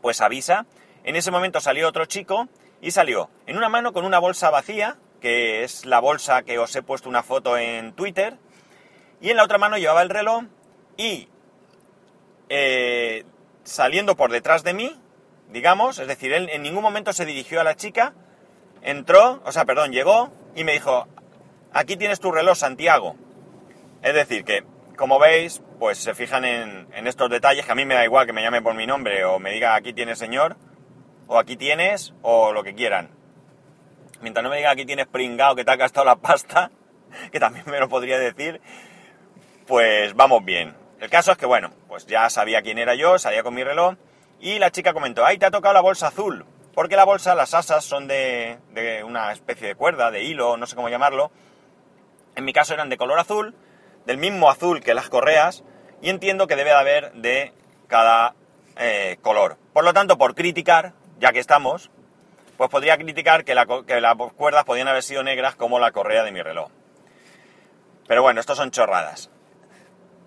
pues 0.00 0.20
avisa. 0.20 0.66
En 1.02 1.16
ese 1.16 1.32
momento 1.32 1.60
salió 1.60 1.88
otro 1.88 2.06
chico 2.06 2.48
y 2.80 2.92
salió 2.92 3.28
en 3.46 3.56
una 3.56 3.68
mano 3.68 3.92
con 3.92 4.04
una 4.04 4.20
bolsa 4.20 4.50
vacía, 4.50 4.96
que 5.20 5.64
es 5.64 5.84
la 5.84 5.98
bolsa 5.98 6.42
que 6.42 6.58
os 6.58 6.74
he 6.76 6.82
puesto 6.82 7.08
una 7.08 7.24
foto 7.24 7.58
en 7.58 7.92
Twitter, 7.92 8.36
y 9.20 9.30
en 9.30 9.36
la 9.36 9.44
otra 9.44 9.58
mano 9.58 9.78
llevaba 9.78 10.02
el 10.02 10.10
reloj 10.10 10.44
y 10.96 11.28
eh, 12.48 13.24
saliendo 13.64 14.14
por 14.14 14.30
detrás 14.30 14.62
de 14.62 14.74
mí, 14.74 14.96
digamos, 15.50 15.98
es 15.98 16.06
decir, 16.06 16.32
él 16.32 16.48
en 16.52 16.62
ningún 16.62 16.82
momento 16.82 17.12
se 17.12 17.24
dirigió 17.24 17.60
a 17.60 17.64
la 17.64 17.74
chica, 17.74 18.14
entró, 18.82 19.42
o 19.44 19.50
sea, 19.50 19.64
perdón, 19.64 19.90
llegó 19.90 20.30
y 20.54 20.62
me 20.62 20.72
dijo, 20.72 21.08
aquí 21.72 21.96
tienes 21.96 22.20
tu 22.20 22.30
reloj, 22.30 22.56
Santiago. 22.56 23.16
Es 24.06 24.14
decir, 24.14 24.44
que 24.44 24.62
como 24.96 25.18
veis, 25.18 25.60
pues 25.80 25.98
se 25.98 26.14
fijan 26.14 26.44
en, 26.44 27.08
estos 27.08 27.28
detalles 27.28 27.66
que 27.66 27.72
a 27.72 27.74
mí 27.74 27.84
me 27.84 27.96
da 27.96 28.04
igual 28.04 28.24
que 28.24 28.32
me 28.32 28.40
llame 28.40 28.62
por 28.62 28.72
mi 28.72 28.86
nombre 28.86 29.24
o 29.24 29.40
me 29.40 29.50
diga 29.50 29.74
aquí 29.74 29.92
tienes 29.92 30.16
señor, 30.16 30.56
o 31.26 31.40
aquí 31.40 31.56
tienes, 31.56 32.14
o 32.22 32.52
lo 32.52 32.62
que 32.62 32.76
quieran. 32.76 33.10
Mientras 34.20 34.44
no 34.44 34.50
me 34.50 34.58
diga 34.58 34.70
aquí 34.70 34.86
tienes 34.86 35.08
pringao 35.08 35.56
que 35.56 35.64
te 35.64 35.72
ha 35.72 35.76
gastado 35.76 36.06
la 36.06 36.14
pasta, 36.14 36.70
que 37.32 37.40
también 37.40 37.64
me 37.66 37.80
lo 37.80 37.88
podría 37.88 38.16
decir, 38.16 38.60
pues 39.66 40.14
vamos 40.14 40.44
bien. 40.44 40.76
El 41.00 41.10
caso 41.10 41.32
es 41.32 41.36
que, 41.36 41.46
bueno, 41.46 41.72
pues 41.88 42.06
ya 42.06 42.30
sabía 42.30 42.62
quién 42.62 42.78
era 42.78 42.94
yo, 42.94 43.18
salía 43.18 43.42
con 43.42 43.54
mi 43.54 43.64
reloj, 43.64 43.96
y 44.38 44.60
la 44.60 44.70
chica 44.70 44.92
comentó, 44.92 45.26
ay, 45.26 45.38
te 45.38 45.46
ha 45.46 45.50
tocado 45.50 45.74
la 45.74 45.80
bolsa 45.80 46.06
azul, 46.06 46.46
porque 46.74 46.94
la 46.94 47.04
bolsa, 47.04 47.34
las 47.34 47.54
asas 47.54 47.84
son 47.84 48.06
de, 48.06 48.58
de 48.70 49.02
una 49.02 49.32
especie 49.32 49.66
de 49.66 49.74
cuerda, 49.74 50.12
de 50.12 50.22
hilo, 50.22 50.56
no 50.56 50.66
sé 50.68 50.76
cómo 50.76 50.90
llamarlo. 50.90 51.32
En 52.36 52.44
mi 52.44 52.52
caso 52.52 52.72
eran 52.72 52.88
de 52.88 52.98
color 52.98 53.18
azul, 53.18 53.56
del 54.06 54.18
mismo 54.18 54.50
azul 54.50 54.80
que 54.80 54.94
las 54.94 55.08
correas 55.08 55.64
y 56.00 56.10
entiendo 56.10 56.46
que 56.46 56.56
debe 56.56 56.70
de 56.70 56.76
haber 56.76 57.12
de 57.12 57.52
cada 57.88 58.34
eh, 58.76 59.18
color. 59.22 59.58
Por 59.72 59.84
lo 59.84 59.92
tanto, 59.92 60.18
por 60.18 60.34
criticar, 60.34 60.92
ya 61.18 61.32
que 61.32 61.38
estamos, 61.38 61.90
pues 62.56 62.70
podría 62.70 62.96
criticar 62.96 63.44
que, 63.44 63.54
las 63.54 63.66
cuerdas 64.36 64.64
podían 64.64 64.88
haber 64.88 65.02
sido 65.02 65.22
negras 65.22 65.56
como 65.56 65.78
la 65.78 65.92
correa 65.92 66.22
de 66.24 66.32
mi 66.32 66.42
reloj. 66.42 66.70
Pero 68.06 68.22
bueno, 68.22 68.40
estos 68.40 68.56
son 68.56 68.70
chorradas. 68.70 69.30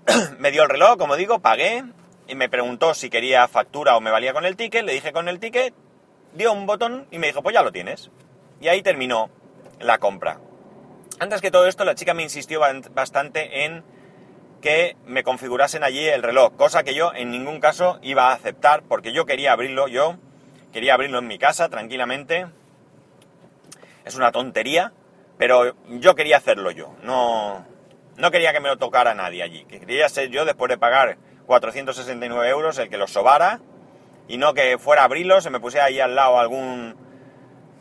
me 0.39 0.51
dio 0.51 0.63
el 0.63 0.69
reloj, 0.69 0.97
como 0.97 1.15
digo, 1.15 1.39
pagué 1.39 1.83
y 2.27 2.35
me 2.35 2.49
preguntó 2.49 2.93
si 2.93 3.09
quería 3.09 3.47
factura 3.47 3.95
o 3.95 4.01
me 4.01 4.11
valía 4.11 4.33
con 4.33 4.45
el 4.45 4.55
ticket. 4.55 4.83
Le 4.83 4.93
dije 4.93 5.13
con 5.13 5.29
el 5.29 5.39
ticket, 5.39 5.73
dio 6.33 6.51
un 6.51 6.65
botón 6.65 7.07
y 7.11 7.19
me 7.19 7.27
dijo, 7.27 7.41
pues 7.41 7.53
ya 7.53 7.63
lo 7.63 7.71
tienes. 7.71 8.11
Y 8.59 8.67
ahí 8.67 8.81
terminó 8.81 9.29
la 9.79 9.97
compra. 9.97 10.39
Antes 11.19 11.41
que 11.41 11.51
todo 11.51 11.67
esto, 11.67 11.83
la 11.83 11.95
chica 11.95 12.13
me 12.13 12.23
insistió 12.23 12.61
bastante 12.93 13.65
en 13.65 13.83
que 14.61 14.95
me 15.05 15.23
configurasen 15.23 15.83
allí 15.83 16.07
el 16.07 16.23
reloj, 16.23 16.55
cosa 16.55 16.83
que 16.83 16.93
yo 16.93 17.13
en 17.13 17.29
ningún 17.29 17.59
caso 17.59 17.99
iba 18.01 18.29
a 18.29 18.33
aceptar 18.33 18.83
porque 18.83 19.11
yo 19.11 19.25
quería 19.25 19.51
abrirlo, 19.51 19.89
yo 19.89 20.15
quería 20.71 20.93
abrirlo 20.93 21.19
en 21.19 21.27
mi 21.27 21.37
casa 21.37 21.67
tranquilamente. 21.67 22.47
Es 24.05 24.15
una 24.15 24.31
tontería, 24.31 24.93
pero 25.37 25.75
yo 25.87 26.15
quería 26.15 26.37
hacerlo 26.37 26.71
yo, 26.71 26.95
no, 27.03 27.65
no 28.15 28.31
quería 28.31 28.53
que 28.53 28.61
me 28.61 28.69
lo 28.69 28.77
tocara 28.77 29.13
nadie 29.13 29.43
allí, 29.43 29.65
quería 29.65 30.07
ser 30.07 30.29
yo 30.29 30.45
después 30.45 30.69
de 30.69 30.77
pagar 30.77 31.17
469 31.47 32.49
euros 32.49 32.77
el 32.77 32.89
que 32.89 32.97
lo 32.97 33.07
sobara 33.07 33.59
y 34.29 34.37
no 34.37 34.53
que 34.53 34.77
fuera 34.77 35.01
a 35.01 35.05
abrirlo, 35.05 35.41
se 35.41 35.49
me 35.49 35.59
pusiera 35.59 35.85
ahí 35.85 35.99
al 35.99 36.15
lado 36.15 36.39
algún 36.39 36.95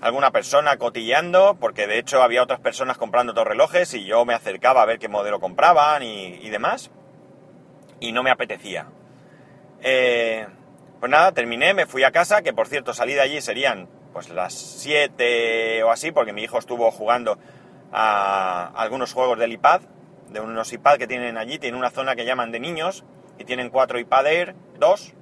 alguna 0.00 0.31
persona 0.31 0.76
cotilleando, 0.76 1.57
porque 1.61 1.87
de 1.87 1.99
hecho 1.99 2.23
había 2.23 2.43
otras 2.43 2.61
personas 2.61 2.99
comprando 2.99 3.33
otros 3.33 3.47
relojes 3.47 3.95
y 3.95 4.05
yo 4.05 4.25
me 4.25 4.35
acercaba 4.35 4.83
a 4.83 4.87
ver 4.87 4.99
qué 4.99 5.09
modelo 5.09 5.40
compraban 5.40 6.02
y, 6.02 6.49
demás, 6.50 6.90
y 8.00 8.12
no 8.12 8.23
me 8.23 8.31
apetecía. 8.31 8.87
Eh, 9.81 10.47
pues 11.00 11.11
nada, 11.11 11.33
terminé, 11.33 11.75
me 11.75 11.87
fui 11.87 12.05
a 12.05 12.11
casa, 12.11 12.43
que 12.43 12.52
por 12.52 12.69
cierto 12.69 12.95
salí 12.95 13.14
de 13.14 13.21
allí 13.21 13.40
serían 13.40 13.88
pues 14.12 14.31
las 14.31 14.55
7 14.55 15.83
o 15.83 15.90
así, 15.90 16.12
porque 16.12 16.33
mi 16.33 16.43
hijo 16.43 16.59
estuvo 16.59 16.90
jugando 16.90 17.38
a 17.93 18.73
algunos 18.76 19.12
juegos 19.12 19.38
del 19.38 19.52
iPad, 19.52 19.83
de 20.31 20.40
unos 20.40 20.73
iPad 20.73 20.99
que 20.99 21.07
tienen 21.07 21.38
allí, 21.38 21.59
tienen 21.59 21.78
una 21.78 21.90
zona 21.90 22.17
que 22.17 22.25
llaman 22.25 22.52
de 22.52 22.61
niños, 22.61 23.05
y 23.38 23.45
tienen 23.45 23.71
cuatro 23.71 23.99
iPad 23.99 24.26
Air, 24.26 24.55
dos, 24.78 25.14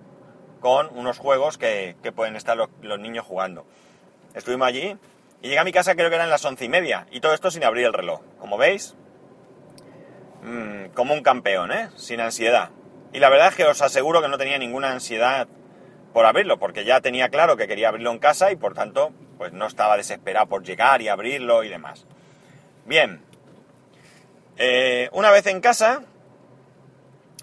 con 0.61 0.89
unos 0.97 1.19
juegos 1.19 1.59
que, 1.59 1.97
pueden 2.15 2.37
estar 2.37 2.57
los, 2.57 2.99
niños 2.99 3.25
jugando. 3.25 3.67
Estuvimos 4.37 4.69
allí 4.69 4.95
y 5.41 5.49
llegué 5.49 5.59
a 5.59 5.65
mi 5.65 5.73
casa 5.73 5.95
creo 5.95 6.11
que 6.11 6.17
eran 6.17 6.29
las 6.29 6.45
once 6.45 6.65
y 6.65 6.69
media, 6.69 7.07
y 7.11 7.21
todo 7.21 7.33
esto 7.33 7.51
sin 7.51 7.65
abrir 7.65 7.87
el 7.87 7.95
reloj. 7.95 8.21
Como 8.39 8.59
veis, 8.59 8.95
mm, 10.43 10.93
como 10.95 11.15
un 11.15 11.23
campeón, 11.23 11.73
¿eh? 11.73 11.89
Sin 11.97 12.21
ansiedad. 12.21 12.69
Y 13.15 13.19
la 13.19 13.31
verdad 13.31 13.49
es 13.49 13.55
que 13.55 13.65
os 13.65 13.81
aseguro 13.81 14.21
que 14.21 14.29
no 14.29 14.37
tenía 14.37 14.59
ninguna 14.59 14.93
ansiedad 14.93 15.49
por 16.13 16.27
abrirlo, 16.27 16.59
porque 16.59 16.85
ya 16.85 17.01
tenía 17.01 17.31
claro 17.31 17.57
que 17.57 17.67
quería 17.67 17.89
abrirlo 17.89 18.13
en 18.13 18.19
casa 18.19 18.53
y 18.53 18.57
por 18.57 18.75
tanto, 18.75 19.11
pues 19.39 19.55
no 19.55 19.67
estaba 19.67 19.97
desesperado 19.97 20.47
por 20.49 20.63
llegar 20.63 21.01
y 21.01 21.09
abrirlo 21.09 21.65
y 21.65 21.71
demás. 21.71 22.07
Bien, 22.85 23.23
eh, 24.59 25.09
una 25.13 25.31
vez 25.31 25.47
en 25.47 25.63
casa, 25.63 26.03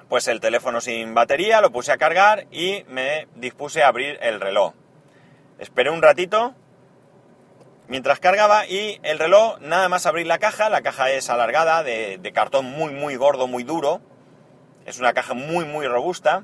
pues 0.09 0.27
el 0.27 0.39
teléfono 0.39 0.79
sin 0.79 1.15
batería, 1.15 1.59
lo 1.59 1.71
puse 1.71 1.91
a 1.91 1.97
cargar 1.97 2.45
y 2.51 2.83
me 2.87 3.27
dispuse 3.33 3.81
a 3.81 3.87
abrir 3.87 4.19
el 4.21 4.39
reloj. 4.39 4.73
Esperé 5.57 5.89
un 5.89 6.03
ratito 6.03 6.53
mientras 7.87 8.19
cargaba 8.19 8.67
y 8.67 8.99
el 9.03 9.19
reloj, 9.19 9.59
nada 9.59 9.89
más 9.89 10.05
abrir 10.05 10.27
la 10.27 10.39
caja, 10.39 10.69
la 10.69 10.81
caja 10.81 11.11
es 11.11 11.29
alargada, 11.29 11.83
de, 11.83 12.31
cartón 12.33 12.65
muy, 12.65 12.93
muy 12.93 13.15
gordo, 13.15 13.47
muy 13.47 13.63
duro, 13.63 14.01
es 14.85 14.99
una 14.99 15.13
caja 15.13 15.33
muy, 15.33 15.65
muy 15.65 15.87
robusta. 15.87 16.43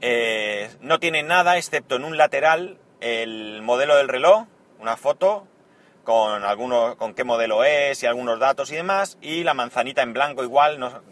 Eh, 0.00 0.70
no 0.80 0.98
tiene 0.98 1.22
nada 1.22 1.56
excepto 1.56 1.96
en 1.96 2.04
un 2.04 2.16
lateral 2.16 2.78
el 3.00 3.62
modelo 3.62 3.96
del 3.96 4.08
reloj, 4.08 4.46
una 4.80 4.96
foto 4.96 5.46
con 6.04 6.44
algunos, 6.44 6.96
con 6.96 7.14
qué 7.14 7.22
modelo 7.24 7.62
es 7.64 8.02
y 8.02 8.06
algunos 8.06 8.40
datos 8.40 8.72
y 8.72 8.76
demás, 8.76 9.18
y 9.20 9.44
la 9.44 9.54
manzanita 9.54 10.02
en 10.02 10.12
blanco 10.12 10.42
igual, 10.42 11.02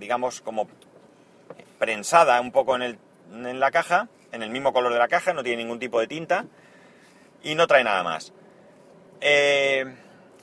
digamos 0.00 0.40
como 0.40 0.68
prensada 1.78 2.40
un 2.40 2.50
poco 2.50 2.76
en, 2.76 2.98
la 3.60 3.70
caja, 3.70 4.08
en 4.32 4.42
el 4.42 4.50
mismo 4.50 4.72
color 4.72 4.92
de 4.92 4.98
la 4.98 5.08
caja, 5.08 5.32
no 5.32 5.44
tiene 5.44 5.62
ningún 5.62 5.78
tipo 5.78 6.00
de 6.00 6.08
tinta 6.08 6.46
y 7.44 7.54
no 7.54 7.68
trae 7.68 7.84
nada 7.84 8.02
más. 8.02 8.32
Eh, 9.20 9.84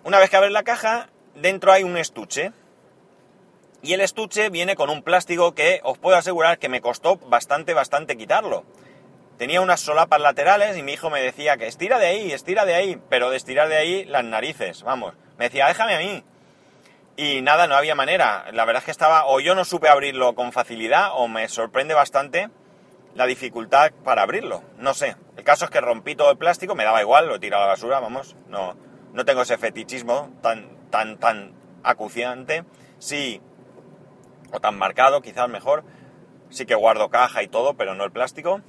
una 0.06 0.20
vez 0.20 0.30
que 0.30 0.38
abres 0.38 0.52
la 0.52 0.64
caja, 0.64 1.10
dentro 1.36 1.74
hay 1.74 1.84
un 1.84 1.98
estuche 1.98 2.54
y 3.82 3.94
el 3.94 4.02
estuche 4.02 4.50
viene 4.50 4.76
con 4.76 4.90
un 4.90 5.04
plástico 5.04 5.54
que 5.54 5.82
os 5.84 5.98
puedo 5.98 6.16
asegurar 6.16 6.60
que 6.60 6.70
me 6.70 6.82
costó 6.82 7.18
bastante, 7.18 7.74
bastante 7.74 8.16
quitarlo. 8.16 8.64
Tenía 9.38 9.62
unas 9.62 9.80
solapas 9.80 10.22
laterales 10.22 10.78
y 10.78 10.84
mi 10.84 10.94
hijo 10.94 11.10
me 11.10 11.20
decía 11.20 11.58
que 11.58 11.66
estira 11.66 11.98
de 11.98 12.06
ahí, 12.06 12.32
estira 12.32 12.64
de 12.66 12.76
ahí, 12.76 13.02
pero 13.10 13.32
de 13.32 13.38
estirar 13.38 13.70
de 13.70 13.78
ahí 13.78 14.06
las 14.06 14.24
narices, 14.24 14.84
vamos. 14.84 15.16
Me 15.40 15.46
decía, 15.46 15.68
déjame 15.68 15.96
a 15.96 16.00
mí. 16.00 16.24
Y 17.18 17.42
nada, 17.42 17.66
no 17.66 17.76
había 17.76 17.96
manera. 17.96 18.46
La 18.52 18.66
verdad 18.66 18.82
es 18.82 18.86
que 18.86 18.92
estaba, 18.92 19.26
o 19.26 19.40
yo 19.40 19.56
no 19.56 19.66
supe 19.66 19.90
abrirlo 19.90 20.36
con 20.36 20.52
facilidad, 20.52 21.10
o 21.14 21.28
me 21.28 21.48
sorprende 21.50 21.96
bastante 21.96 22.50
la 23.16 23.26
dificultad 23.26 23.92
para 24.04 24.22
abrirlo. 24.22 24.64
No 24.78 24.94
sé. 24.94 25.16
El 25.42 25.46
caso 25.46 25.66
es 25.66 25.72
que 25.72 25.82
rompí 25.82 26.16
todo 26.16 26.30
el 26.30 26.38
plástico, 26.38 26.76
me 26.76 26.84
daba 26.84 27.02
igual, 27.02 27.26
lo 27.26 27.34
he 27.34 27.40
tirado 27.40 27.64
a 27.64 27.66
la 27.66 27.72
basura, 27.72 28.00
vamos. 28.00 28.36
No, 28.48 28.76
no 29.12 29.26
tengo 29.26 29.42
ese 29.42 29.58
fetichismo 29.58 30.30
tan, 30.44 30.88
tan, 30.92 31.18
tan 31.18 31.56
acuciante. 31.82 32.64
Sí, 33.00 33.42
o 34.54 34.60
tan 34.60 34.78
marcado, 34.78 35.24
quizás 35.24 35.50
mejor. 35.50 35.84
Sí 36.52 36.68
que 36.68 36.76
guardo 36.76 37.10
caja 37.10 37.42
y 37.42 37.48
todo, 37.48 37.74
pero 37.74 37.96
no 37.96 38.04
el 38.04 38.12
plástico. 38.12 38.62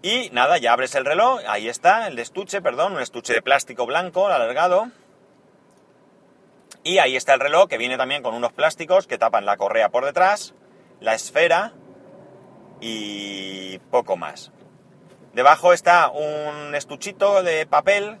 Y 0.00 0.30
nada, 0.32 0.56
ya 0.56 0.72
abres 0.72 0.94
el 0.94 1.04
reloj, 1.04 1.42
ahí 1.46 1.68
está, 1.68 2.08
el 2.08 2.18
estuche, 2.18 2.62
perdón, 2.62 2.94
un 2.94 3.02
estuche 3.02 3.34
de 3.34 3.42
plástico 3.42 3.84
blanco 3.84 4.26
alargado. 4.28 4.86
Y 6.82 6.96
ahí 6.96 7.14
está 7.14 7.34
el 7.34 7.40
reloj, 7.40 7.68
que 7.68 7.76
viene 7.76 7.98
también 7.98 8.22
con 8.22 8.34
unos 8.34 8.54
plásticos 8.54 9.06
que 9.06 9.18
tapan 9.18 9.44
la 9.44 9.58
correa 9.58 9.90
por 9.90 10.06
detrás, 10.06 10.54
la 11.00 11.14
esfera 11.14 11.74
y 12.80 13.80
poco 13.90 14.16
más. 14.16 14.50
Debajo 15.34 15.72
está 15.72 16.10
un 16.10 16.76
estuchito 16.76 17.42
de 17.42 17.66
papel 17.66 18.18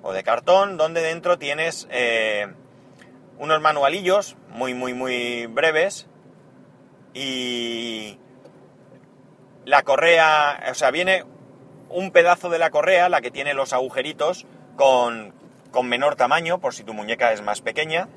o 0.00 0.12
de 0.12 0.22
cartón 0.22 0.76
donde 0.76 1.02
dentro 1.02 1.36
tienes 1.36 1.88
eh, 1.90 2.46
unos 3.38 3.60
manualillos 3.60 4.36
muy, 4.48 4.72
muy, 4.72 4.94
muy 4.94 5.46
breves 5.46 6.06
y 7.14 8.16
la 9.64 9.82
correa, 9.82 10.62
o 10.70 10.74
sea, 10.74 10.92
viene 10.92 11.24
un 11.88 12.12
pedazo 12.12 12.48
de 12.48 12.60
la 12.60 12.70
correa, 12.70 13.08
la 13.08 13.20
que 13.20 13.32
tiene 13.32 13.54
los 13.54 13.72
agujeritos, 13.72 14.46
con, 14.76 15.34
con 15.72 15.88
menor 15.88 16.14
tamaño, 16.14 16.60
por 16.60 16.74
si 16.74 16.84
tu 16.84 16.94
muñeca 16.94 17.32
es 17.32 17.42
más 17.42 17.60
pequeña, 17.60 18.08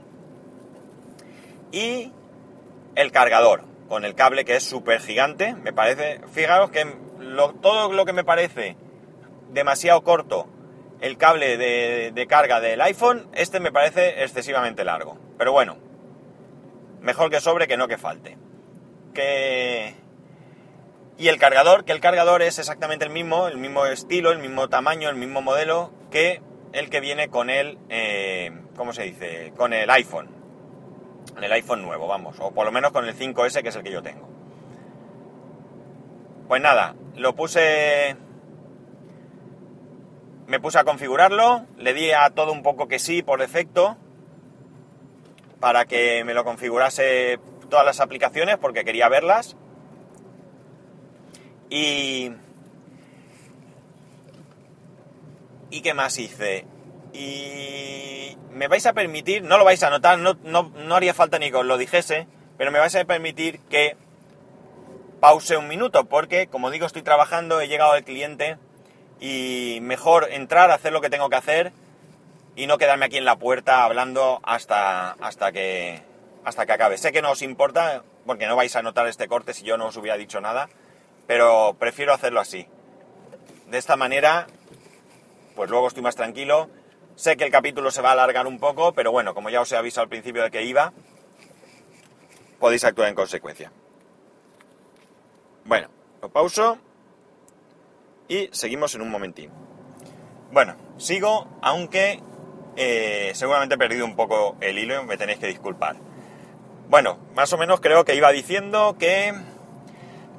y 1.71 2.11
el 2.93 3.11
cargador, 3.11 3.63
con 3.89 4.05
el 4.05 4.13
cable 4.13 4.45
que 4.45 4.55
es 4.55 4.63
súper 4.63 5.01
gigante, 5.01 5.55
me 5.55 5.73
parece, 5.73 6.21
fijaros 6.31 6.69
que 6.71 7.04
todo 7.61 7.91
lo 7.91 8.05
que 8.05 8.13
me 8.13 8.23
parece 8.23 8.75
demasiado 9.51 10.03
corto 10.03 10.47
el 11.01 11.17
cable 11.17 11.57
de, 11.57 12.11
de, 12.13 12.27
carga 12.27 12.59
del 12.59 12.81
iPhone, 12.81 13.27
este 13.33 13.59
me 13.59 13.71
parece 13.71 14.23
excesivamente 14.23 14.83
largo. 14.83 15.17
Pero 15.37 15.51
bueno, 15.51 15.77
mejor 17.01 17.29
que 17.29 17.41
sobre 17.41 17.67
que 17.67 17.77
no 17.77 17.87
que 17.87 17.97
falte 17.97 18.37
que... 19.15 19.95
Y 21.17 21.29
el 21.29 21.39
cargador, 21.39 21.85
que 21.85 21.93
el 21.93 22.01
cargador 22.01 22.43
es 22.43 22.59
exactamente 22.59 23.05
el 23.05 23.11
mismo, 23.11 23.47
el 23.47 23.57
mismo 23.57 23.85
estilo, 23.87 24.31
el 24.31 24.39
mismo 24.39 24.67
tamaño, 24.67 25.09
el 25.09 25.15
mismo 25.15 25.41
modelo 25.41 25.91
que 26.11 26.41
el 26.73 26.89
que 26.89 26.99
viene 26.99 27.29
con 27.29 27.49
el, 27.49 27.79
eh, 27.87 28.51
¿cómo 28.75 28.91
se 28.91 29.03
dice? 29.03 29.53
Con 29.55 29.71
el 29.71 29.89
iPhone. 29.89 30.27
El 31.41 31.51
iPhone 31.53 31.81
nuevo, 31.81 32.05
vamos. 32.07 32.35
O 32.39 32.51
por 32.51 32.65
lo 32.65 32.71
menos 32.73 32.91
con 32.91 33.05
el 33.05 33.15
5S, 33.15 33.63
que 33.63 33.69
es 33.69 33.75
el 33.77 33.83
que 33.83 33.91
yo 33.91 34.03
tengo. 34.03 34.27
Pues 36.47 36.61
nada, 36.61 36.95
lo 37.15 37.35
puse... 37.35 38.15
Me 40.47 40.59
puse 40.59 40.77
a 40.77 40.83
configurarlo, 40.83 41.65
le 41.77 41.93
di 41.93 42.11
a 42.11 42.29
todo 42.29 42.51
un 42.51 42.61
poco 42.61 42.87
que 42.87 42.99
sí 42.99 43.23
por 43.23 43.39
defecto, 43.39 43.97
para 45.59 45.85
que 45.85 46.23
me 46.23 46.35
lo 46.35 46.43
configurase 46.43 47.39
todas 47.69 47.83
las 47.85 47.99
aplicaciones 47.99 48.57
porque 48.57 48.85
quería 48.85 49.09
verlas. 49.09 49.55
Y... 51.69 52.31
¿Y 55.71 55.81
qué 55.81 55.93
más 55.95 56.19
hice? 56.19 56.67
Y 57.11 58.37
me 58.51 58.67
vais 58.67 58.85
a 58.85 58.93
permitir, 58.93 59.43
no 59.43 59.57
lo 59.57 59.65
vais 59.65 59.81
a 59.83 59.89
notar, 59.89 60.19
no, 60.19 60.35
no, 60.43 60.95
haría 60.95 61.13
falta 61.13 61.39
ni 61.39 61.49
que 61.49 61.57
os 61.57 61.65
lo 61.65 61.77
dijese, 61.77 62.27
pero 62.57 62.71
me 62.71 62.79
vais 62.79 62.95
a 62.95 63.03
permitir 63.05 63.59
que 63.69 63.97
pause 65.25 65.57
un 65.57 65.67
minuto, 65.67 66.05
porque 66.05 66.45
como 66.45 66.69
digo, 66.69 66.85
estoy 66.85 67.01
trabajando, 67.01 67.59
he 67.59 67.67
llegado 67.67 67.93
al 67.93 68.03
cliente 68.03 68.59
y 69.19 69.79
mejor 69.81 70.27
entrar, 70.29 70.69
hacer 70.69 70.93
lo 70.93 71.01
que 71.01 71.09
tengo 71.09 71.31
que 71.31 71.35
hacer 71.35 71.73
y 72.55 72.67
no 72.67 72.77
quedarme 72.77 73.07
aquí 73.07 73.17
en 73.17 73.25
la 73.25 73.35
puerta 73.35 73.83
hablando 73.85 74.39
hasta, 74.43 75.13
hasta 75.13 75.51
que 75.51 76.03
hasta 76.43 76.67
que 76.67 76.73
acabe. 76.73 76.99
Sé 76.99 77.11
que 77.11 77.23
no 77.23 77.31
os 77.31 77.41
importa, 77.41 78.03
porque 78.27 78.45
no 78.45 78.55
vais 78.55 78.75
a 78.75 78.83
notar 78.83 79.07
este 79.07 79.27
corte 79.27 79.55
si 79.55 79.63
yo 79.63 79.77
no 79.77 79.87
os 79.87 79.97
hubiera 79.97 80.15
dicho 80.15 80.41
nada, 80.41 80.69
pero 81.25 81.75
prefiero 81.79 82.13
hacerlo 82.13 82.39
así. 82.39 82.67
De 83.65 83.79
esta 83.79 83.95
manera, 83.95 84.45
pues 85.55 85.71
luego 85.71 85.87
estoy 85.87 86.03
más 86.03 86.15
tranquilo. 86.15 86.69
Sé 87.15 87.35
que 87.35 87.45
el 87.45 87.51
capítulo 87.51 87.89
se 87.89 88.03
va 88.03 88.09
a 88.09 88.11
alargar 88.11 88.45
un 88.45 88.59
poco, 88.59 88.93
pero 88.93 89.11
bueno, 89.11 89.33
como 89.33 89.49
ya 89.49 89.61
os 89.61 89.71
he 89.71 89.75
avisado 89.75 90.03
al 90.03 90.09
principio 90.09 90.43
de 90.43 90.51
que 90.51 90.61
iba, 90.61 90.93
podéis 92.59 92.83
actuar 92.83 93.09
en 93.09 93.15
consecuencia. 93.15 93.71
Bueno, 95.65 95.87
lo 96.21 96.29
pauso 96.29 96.77
y 98.27 98.49
seguimos 98.51 98.93
en 98.93 99.01
un 99.01 99.09
momentín. 99.09 99.49
Bueno, 100.51 100.75
sigo, 100.97 101.47
aunque 101.63 102.21
eh, 102.75 103.31
seguramente 103.33 103.73
he 103.73 103.77
perdido 103.79 104.05
un 104.05 104.15
poco 104.15 104.57
el 104.61 104.77
hilo 104.77 105.03
me 105.05 105.17
tenéis 105.17 105.39
que 105.39 105.47
disculpar. 105.47 105.95
Bueno, 106.87 107.17
más 107.33 107.51
o 107.51 107.57
menos 107.57 107.81
creo 107.81 108.05
que 108.05 108.15
iba 108.15 108.31
diciendo 108.31 108.95
que, 108.99 109.33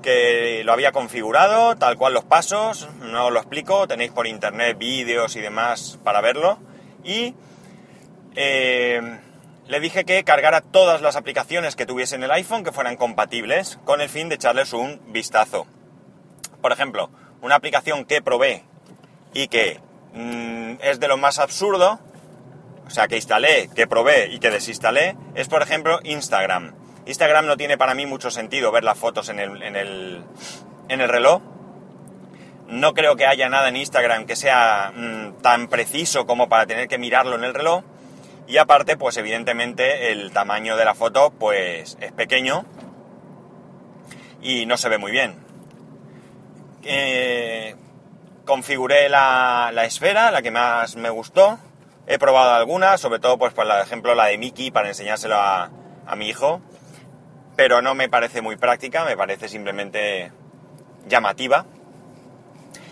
que 0.00 0.62
lo 0.64 0.72
había 0.72 0.92
configurado, 0.92 1.76
tal 1.76 1.96
cual 1.96 2.14
los 2.14 2.24
pasos, 2.24 2.88
no 3.00 3.26
os 3.26 3.32
lo 3.32 3.40
explico, 3.40 3.88
tenéis 3.88 4.12
por 4.12 4.28
internet 4.28 4.78
vídeos 4.78 5.34
y 5.34 5.40
demás 5.40 5.98
para 6.04 6.20
verlo. 6.20 6.58
Y 7.02 7.34
eh, 8.36 9.18
le 9.68 9.80
dije 9.80 10.04
que 10.04 10.22
cargara 10.24 10.60
todas 10.60 11.02
las 11.02 11.16
aplicaciones 11.16 11.76
que 11.76 11.86
tuviese 11.86 12.14
en 12.14 12.22
el 12.22 12.30
iPhone 12.30 12.64
que 12.64 12.72
fueran 12.72 12.96
compatibles 12.96 13.78
con 13.84 14.00
el 14.00 14.08
fin 14.08 14.28
de 14.28 14.36
echarles 14.36 14.72
un 14.72 15.00
vistazo. 15.12 15.66
por 16.60 16.72
ejemplo, 16.72 17.10
una 17.42 17.54
aplicación 17.54 18.04
que 18.04 18.22
probé 18.22 18.64
y 19.32 19.48
que 19.48 19.80
mm, 20.14 20.78
es 20.80 20.98
de 20.98 21.08
lo 21.08 21.16
más 21.16 21.38
absurdo, 21.38 22.00
o 22.86 22.90
sea, 22.90 23.06
que 23.08 23.16
instalé, 23.16 23.68
que 23.74 23.86
probé 23.86 24.28
y 24.32 24.38
que 24.38 24.50
desinstalé, 24.50 25.16
es 25.34 25.48
por 25.48 25.62
ejemplo 25.62 26.00
Instagram. 26.02 26.74
Instagram 27.06 27.46
no 27.46 27.56
tiene 27.56 27.78
para 27.78 27.94
mí 27.94 28.06
mucho 28.06 28.30
sentido 28.30 28.72
ver 28.72 28.82
las 28.82 28.98
fotos 28.98 29.28
en 29.28 29.38
el, 29.38 29.62
en 29.62 29.76
el, 29.76 30.24
en 30.88 31.00
el 31.00 31.08
reloj. 31.08 31.42
No 32.68 32.94
creo 32.94 33.14
que 33.14 33.26
haya 33.26 33.48
nada 33.48 33.68
en 33.68 33.76
Instagram 33.76 34.26
que 34.26 34.34
sea 34.34 34.92
mm, 34.94 35.42
tan 35.42 35.68
preciso 35.68 36.26
como 36.26 36.48
para 36.48 36.66
tener 36.66 36.88
que 36.88 36.98
mirarlo 36.98 37.36
en 37.36 37.44
el 37.44 37.54
reloj. 37.54 37.84
Y 38.46 38.58
aparte, 38.58 38.96
pues 38.96 39.16
evidentemente 39.16 40.12
el 40.12 40.30
tamaño 40.32 40.76
de 40.76 40.84
la 40.84 40.94
foto 40.94 41.30
pues 41.30 41.96
es 42.00 42.12
pequeño 42.12 42.64
y 44.40 44.66
no 44.66 44.76
se 44.76 44.88
ve 44.88 44.98
muy 44.98 45.10
bien. 45.10 45.34
Eh, 46.84 47.74
configuré 48.44 49.08
la, 49.08 49.72
esfera, 49.84 50.30
la 50.30 50.42
que 50.42 50.52
más 50.52 50.94
me 50.94 51.10
gustó. 51.10 51.58
He 52.06 52.20
probado 52.20 52.52
algunas, 52.52 53.00
sobre 53.00 53.18
todo 53.18 53.36
pues 53.36 53.52
por 53.52 53.66
ejemplo 53.66 54.14
la 54.14 54.26
de 54.26 54.38
Mickey 54.38 54.70
para 54.70 54.88
enseñárselo 54.88 55.34
a, 55.34 55.70
a 56.06 56.16
mi 56.16 56.28
hijo. 56.28 56.60
Pero 57.56 57.82
no 57.82 57.96
me 57.96 58.08
parece 58.08 58.42
muy 58.42 58.56
práctica, 58.56 59.04
me 59.04 59.16
parece 59.16 59.48
simplemente 59.48 60.30
llamativa. 61.08 61.66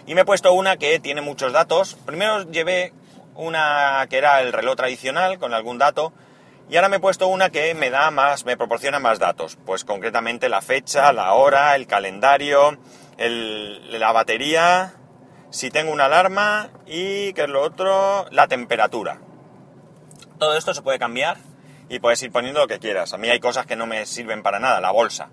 Y 0.06 0.16
me 0.16 0.22
he 0.22 0.24
puesto 0.24 0.52
una 0.52 0.76
que 0.76 0.98
tiene 0.98 1.20
muchos 1.20 1.52
datos. 1.52 1.96
Primero 2.04 2.50
llevé 2.50 2.92
una 3.34 4.06
que 4.08 4.18
era 4.18 4.40
el 4.40 4.52
reloj 4.52 4.76
tradicional 4.76 5.38
con 5.38 5.54
algún 5.54 5.78
dato 5.78 6.12
y 6.68 6.76
ahora 6.76 6.88
me 6.88 6.96
he 6.96 7.00
puesto 7.00 7.28
una 7.28 7.50
que 7.50 7.74
me 7.74 7.90
da 7.90 8.10
más, 8.10 8.46
me 8.46 8.56
proporciona 8.56 8.98
más 8.98 9.18
datos, 9.18 9.58
pues 9.66 9.84
concretamente 9.84 10.48
la 10.48 10.62
fecha, 10.62 11.12
la 11.12 11.34
hora, 11.34 11.76
el 11.76 11.86
calendario, 11.86 12.78
la 13.18 14.12
batería, 14.12 14.94
si 15.50 15.70
tengo 15.70 15.92
una 15.92 16.06
alarma 16.06 16.70
y 16.86 17.34
que 17.34 17.42
es 17.42 17.48
lo 17.48 17.62
otro, 17.62 18.26
la 18.30 18.48
temperatura. 18.48 19.18
Todo 20.38 20.56
esto 20.56 20.72
se 20.72 20.82
puede 20.82 20.98
cambiar 20.98 21.36
y 21.90 21.98
puedes 21.98 22.22
ir 22.22 22.32
poniendo 22.32 22.60
lo 22.60 22.66
que 22.66 22.78
quieras. 22.78 23.12
A 23.12 23.18
mí 23.18 23.28
hay 23.28 23.40
cosas 23.40 23.66
que 23.66 23.76
no 23.76 23.86
me 23.86 24.06
sirven 24.06 24.42
para 24.42 24.58
nada, 24.58 24.80
la 24.80 24.90
bolsa. 24.90 25.28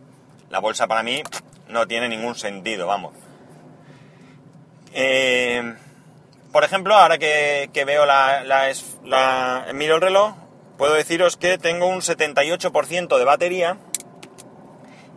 La 0.50 0.60
bolsa 0.60 0.86
para 0.88 1.02
mí 1.02 1.24
no 1.70 1.88
tiene 1.88 2.10
ningún 2.10 2.36
sentido, 2.36 2.88
vamos. 2.88 3.14
Eh, 4.94 5.76
por 6.52 6.64
ejemplo, 6.64 6.96
ahora 6.96 7.18
que, 7.18 7.84
veo 7.86 8.06
la, 8.06 8.44
la, 8.44 9.66
miro 9.74 9.96
el 9.96 10.02
reloj, 10.02 10.34
puedo 10.78 10.94
deciros 10.94 11.38
que 11.38 11.58
tengo 11.58 11.88
un 11.88 12.02
78% 12.02 13.18
de 13.18 13.26
batería 13.26 13.78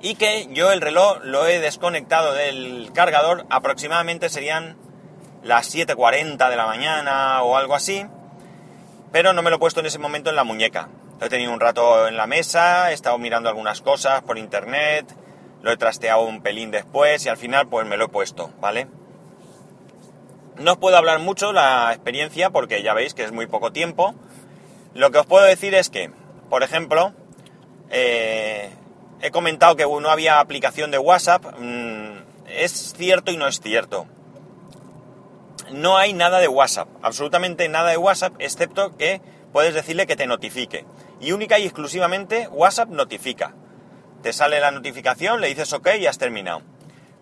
y 0.01 0.15
que 0.15 0.49
yo 0.51 0.71
el 0.71 0.81
reloj 0.81 1.19
lo 1.23 1.47
he 1.47 1.61
desconectado 1.61 2.35
del 2.35 2.91
cargador, 2.95 3.47
aproximadamente 3.51 4.29
serían 4.29 4.77
las 5.43 5.75
7.40 5.75 6.51
de 6.51 6.57
la 6.57 6.67
mañana 6.67 7.43
o 7.43 7.57
algo 7.57 7.75
así, 7.75 8.07
pero 9.11 9.33
no 9.33 9.43
me 9.43 9.51
lo 9.51 9.57
he 9.57 9.59
puesto 9.59 9.81
en 9.81 9.87
ese 9.87 9.99
momento 9.99 10.31
en 10.31 10.37
la 10.37 10.45
muñeca. 10.45 10.89
Lo 11.21 11.27
he 11.27 11.31
tenido 11.31 11.53
un 11.53 11.61
rato 11.61 12.09
en 12.09 12.17
la 12.17 12.27
mesa, 12.27 12.91
he 12.91 12.95
estado 12.95 13.19
mirando 13.19 13.49
algunas 13.49 13.81
cosas 13.81 14.23
por 14.23 14.39
internet, 14.39 15.07
lo 15.63 15.73
he 15.73 15.77
trasteado 15.77 16.23
un 16.23 16.43
pelín 16.43 16.71
después 16.71 17.25
y 17.25 17.29
al 17.29 17.37
final 17.37 17.69
pues 17.69 17.87
me 17.87 17.97
lo 17.97 18.07
he 18.07 18.09
puesto, 18.09 18.53
¿vale? 18.61 18.87
No 20.59 20.73
os 20.73 20.79
puedo 20.79 20.97
hablar 20.97 21.19
mucho 21.19 21.53
la 21.53 21.93
experiencia 21.93 22.51
porque 22.51 22.83
ya 22.83 22.95
veis 22.95 23.15
que 23.15 23.25
es 23.25 23.33
muy 23.33 23.47
poco 23.47 23.73
tiempo. 23.73 24.15
Lo 24.95 25.11
que 25.11 25.19
os 25.19 25.27
puedo 25.27 25.45
decir 25.45 25.75
es 25.75 25.91
que, 25.91 26.13
por 26.49 26.63
ejemplo, 26.63 27.13
eh, 27.91 28.71
he 29.21 29.31
comentado 29.33 29.75
que 29.75 29.85
no 29.85 30.11
había 30.11 30.39
aplicación 30.39 30.93
de 30.93 30.99
WhatsApp. 30.99 31.45
Mm, 31.59 32.19
es 32.47 32.95
cierto 32.97 33.33
y 33.33 33.37
no 33.37 33.49
es 33.49 33.61
cierto. 33.61 34.07
No 35.73 35.97
hay 35.97 36.13
nada 36.13 36.39
de 36.39 36.47
WhatsApp, 36.47 36.89
absolutamente 37.03 37.69
nada 37.69 37.91
de 37.91 37.97
WhatsApp, 37.97 38.35
excepto 38.39 38.97
que 38.97 39.21
puedes 39.53 39.75
decirle 39.75 40.07
que 40.07 40.15
te 40.15 40.27
notifique. 40.27 40.85
Y 41.21 41.33
única 41.33 41.59
y 41.59 41.65
exclusivamente 41.65 42.49
WhatsApp 42.49 42.91
notifica. 42.91 43.55
Te 44.23 44.33
sale 44.33 44.61
la 44.61 44.71
notificación, 44.71 45.41
le 45.41 45.49
dices 45.49 45.73
OK 45.73 45.89
y 45.99 46.07
has 46.07 46.19
terminado. 46.19 46.63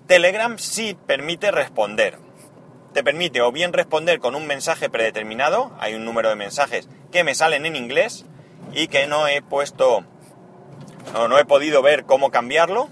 Telegram 0.06 0.58
sí 0.58 0.96
permite 1.06 1.50
responder 1.50 2.18
te 2.92 3.02
permite 3.02 3.40
o 3.40 3.52
bien 3.52 3.72
responder 3.72 4.20
con 4.20 4.34
un 4.34 4.46
mensaje 4.46 4.90
predeterminado, 4.90 5.72
hay 5.78 5.94
un 5.94 6.04
número 6.04 6.28
de 6.28 6.36
mensajes 6.36 6.88
que 7.10 7.24
me 7.24 7.34
salen 7.34 7.66
en 7.66 7.76
inglés 7.76 8.26
y 8.72 8.88
que 8.88 9.06
no 9.06 9.28
he 9.28 9.42
puesto 9.42 10.04
o 11.14 11.28
no 11.28 11.38
he 11.38 11.44
podido 11.44 11.82
ver 11.82 12.04
cómo 12.04 12.30
cambiarlo, 12.30 12.88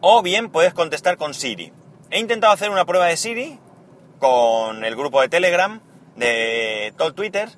o 0.00 0.22
bien 0.22 0.50
puedes 0.50 0.74
contestar 0.74 1.16
con 1.16 1.34
Siri. 1.34 1.72
He 2.10 2.18
intentado 2.18 2.52
hacer 2.52 2.70
una 2.70 2.84
prueba 2.84 3.06
de 3.06 3.16
Siri 3.16 3.58
con 4.18 4.84
el 4.84 4.96
grupo 4.96 5.20
de 5.20 5.28
Telegram 5.28 5.80
de 6.16 6.94
todo 6.96 7.12
Twitter, 7.14 7.50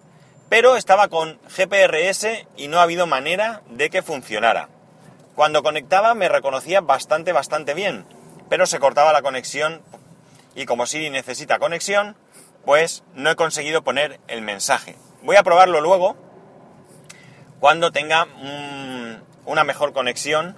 pero 0.48 0.76
estaba 0.76 1.08
con 1.08 1.38
GPRS 1.56 2.46
y 2.56 2.68
no 2.68 2.78
ha 2.78 2.82
habido 2.82 3.06
manera 3.06 3.62
de 3.70 3.90
que 3.90 4.02
funcionara. 4.02 4.68
Cuando 5.34 5.62
conectaba 5.62 6.14
me 6.14 6.28
reconocía 6.28 6.80
bastante, 6.80 7.32
bastante 7.32 7.74
bien, 7.74 8.06
pero 8.48 8.66
se 8.66 8.80
cortaba 8.80 9.12
la 9.12 9.22
conexión 9.22 9.82
y 10.54 10.66
como 10.66 10.86
Siri 10.86 11.10
necesita 11.10 11.58
conexión, 11.58 12.16
pues 12.64 13.04
no 13.14 13.30
he 13.30 13.36
conseguido 13.36 13.82
poner 13.82 14.20
el 14.28 14.42
mensaje. 14.42 14.96
Voy 15.22 15.36
a 15.36 15.42
probarlo 15.42 15.80
luego 15.80 16.16
cuando 17.60 17.90
tenga 17.90 18.26
una 19.46 19.64
mejor 19.64 19.92
conexión 19.92 20.56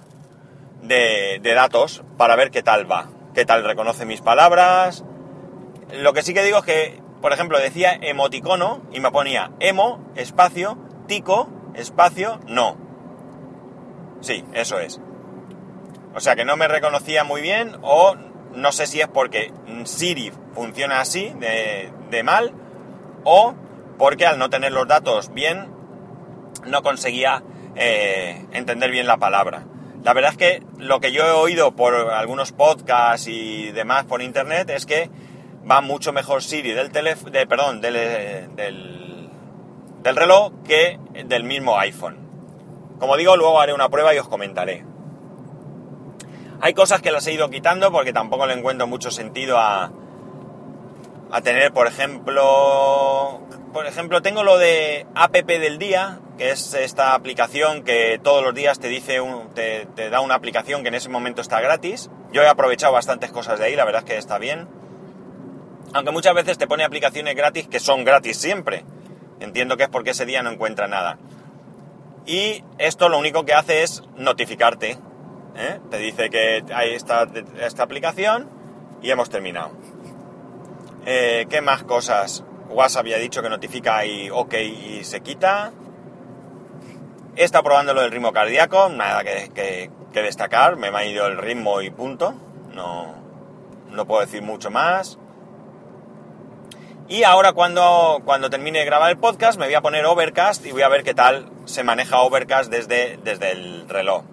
de, 0.83 1.39
datos 1.55 2.03
para 2.17 2.35
ver 2.35 2.51
qué 2.51 2.63
tal 2.63 2.89
va, 2.89 3.09
qué 3.33 3.45
tal 3.45 3.63
reconoce 3.63 4.05
mis 4.05 4.21
palabras. 4.21 5.03
Lo 5.93 6.13
que 6.13 6.23
sí 6.23 6.33
que 6.33 6.43
digo 6.43 6.59
es 6.59 6.65
que, 6.65 7.01
por 7.21 7.33
ejemplo, 7.33 7.59
decía 7.59 7.93
emoticono 7.93 8.81
y 8.91 8.99
me 8.99 9.11
ponía 9.11 9.51
emo, 9.59 10.11
espacio, 10.15 10.77
tico, 11.07 11.49
espacio, 11.75 12.39
no. 12.47 12.77
Sí, 14.21 14.45
eso 14.53 14.79
es. 14.79 14.99
O 16.13 16.19
sea 16.19 16.35
que 16.35 16.45
no 16.45 16.57
me 16.57 16.67
reconocía 16.67 17.23
muy 17.23 17.41
bien 17.41 17.77
o 17.81 18.15
no 18.55 18.71
sé 18.71 18.87
si 18.87 19.01
es 19.01 19.07
porque 19.07 19.53
Siri 19.85 20.31
funciona 20.53 20.99
así, 20.99 21.33
de, 21.39 22.23
mal, 22.23 22.53
o 23.23 23.55
porque 23.97 24.25
al 24.25 24.39
no 24.39 24.49
tener 24.49 24.71
los 24.71 24.87
datos 24.87 25.33
bien, 25.33 25.67
no 26.65 26.81
conseguía 26.83 27.43
eh, 27.75 28.45
entender 28.51 28.91
bien 28.91 29.07
la 29.07 29.17
palabra. 29.17 29.65
La 30.03 30.13
verdad 30.13 30.31
es 30.31 30.37
que 30.37 30.63
lo 30.77 30.99
que 30.99 31.11
yo 31.11 31.23
he 31.25 31.31
oído 31.31 31.75
por 31.75 31.93
algunos 31.93 32.51
podcasts 32.51 33.27
y 33.27 33.71
demás 33.71 34.05
por 34.05 34.21
internet 34.21 34.69
es 34.71 34.85
que 34.85 35.09
va 35.69 35.81
mucho 35.81 36.11
mejor 36.11 36.41
Siri 36.41 36.71
del 36.71 36.91
teléfono, 36.91 37.31
de, 37.31 37.45
perdón, 37.45 37.81
del, 37.81 38.55
del, 38.55 39.29
del 40.01 40.15
reloj 40.15 40.53
que 40.63 40.99
del 41.25 41.43
mismo 41.43 41.77
iPhone. 41.77 42.17
Como 42.99 43.17
digo, 43.17 43.37
luego 43.37 43.59
haré 43.59 43.73
una 43.73 43.89
prueba 43.89 44.13
y 44.13 44.17
os 44.17 44.27
comentaré. 44.27 44.85
Hay 46.63 46.75
cosas 46.75 47.01
que 47.01 47.11
las 47.11 47.25
he 47.25 47.33
ido 47.33 47.49
quitando 47.49 47.91
porque 47.91 48.13
tampoco 48.13 48.45
le 48.45 48.53
encuentro 48.53 48.85
mucho 48.85 49.09
sentido 49.09 49.57
a, 49.57 49.91
tener, 51.43 51.73
por 51.73 51.87
ejemplo, 51.87 53.41
por 53.73 53.87
ejemplo, 53.87 54.21
tengo 54.21 54.43
lo 54.43 54.59
de 54.59 55.07
APP 55.15 55.47
del 55.47 55.79
día, 55.79 56.19
que 56.37 56.51
es 56.51 56.75
esta 56.75 57.15
aplicación 57.15 57.83
que 57.83 58.19
todos 58.21 58.43
los 58.43 58.53
días 58.53 58.79
te 58.79 58.89
dice, 58.89 59.19
te, 59.55 60.09
da 60.11 60.21
una 60.21 60.35
aplicación 60.35 60.83
que 60.83 60.89
en 60.89 60.95
ese 60.95 61.09
momento 61.09 61.41
está 61.41 61.59
gratis. 61.61 62.11
Yo 62.31 62.43
he 62.43 62.47
aprovechado 62.47 62.93
bastantes 62.93 63.31
cosas 63.31 63.57
de 63.57 63.65
ahí, 63.65 63.75
la 63.75 63.85
verdad 63.85 64.03
es 64.03 64.11
que 64.11 64.17
está 64.17 64.37
bien. 64.37 64.67
Aunque 65.93 66.11
muchas 66.11 66.35
veces 66.35 66.59
te 66.59 66.67
pone 66.67 66.83
aplicaciones 66.83 67.35
gratis 67.35 67.67
que 67.67 67.79
son 67.79 68.03
gratis 68.05 68.37
siempre. 68.37 68.85
Entiendo 69.39 69.77
que 69.77 69.83
es 69.83 69.89
porque 69.89 70.11
ese 70.11 70.27
día 70.27 70.43
no 70.43 70.51
encuentra 70.51 70.87
nada. 70.87 71.17
Y 72.27 72.63
esto 72.77 73.09
lo 73.09 73.17
único 73.17 73.45
que 73.45 73.55
hace 73.55 73.81
es 73.81 74.03
notificarte 74.15 74.99
¿eh? 75.55 75.79
Te 75.89 75.97
dice 75.97 76.29
que 76.29 76.63
hay 76.73 76.93
esta, 76.93 77.27
esta 77.59 77.83
aplicación 77.83 78.49
y 79.01 79.11
hemos 79.11 79.29
terminado. 79.29 79.71
Eh, 81.05 81.47
¿Qué 81.49 81.61
más 81.61 81.83
cosas? 81.83 82.43
WhatsApp 82.69 83.01
había 83.01 83.17
dicho 83.17 83.41
que 83.41 83.49
notifica 83.49 84.05
y 84.05 84.29
OK 84.29 84.53
y 84.53 85.03
se 85.03 85.21
quita. 85.21 85.71
He 87.35 87.43
estado 87.43 87.63
probando 87.63 87.93
lo 87.93 88.01
del 88.01 88.11
ritmo 88.11 88.33
cardíaco, 88.33 88.89
nada 88.89 89.23
que, 89.23 89.89
destacar, 90.13 90.75
me 90.75 90.89
ha 90.89 91.05
ido 91.05 91.27
el 91.27 91.37
ritmo 91.37 91.81
y 91.81 91.89
punto. 91.89 92.33
No, 92.73 93.15
no 93.89 94.05
puedo 94.05 94.21
decir 94.21 94.41
mucho 94.41 94.69
más. 94.69 95.17
Y 97.07 97.23
ahora 97.23 97.51
cuando, 97.51 98.21
cuando 98.23 98.49
termine 98.49 98.79
de 98.79 98.85
grabar 98.85 99.11
el 99.11 99.17
podcast 99.17 99.59
me 99.59 99.65
voy 99.65 99.75
a 99.75 99.81
poner 99.81 100.05
Overcast 100.05 100.65
y 100.65 100.71
voy 100.71 100.83
a 100.83 100.87
ver 100.87 101.03
qué 101.03 101.13
tal 101.13 101.49
se 101.65 101.83
maneja 101.83 102.21
Overcast 102.21 102.71
desde, 102.71 103.17
desde 103.17 103.51
el 103.51 103.89
reloj. 103.89 104.23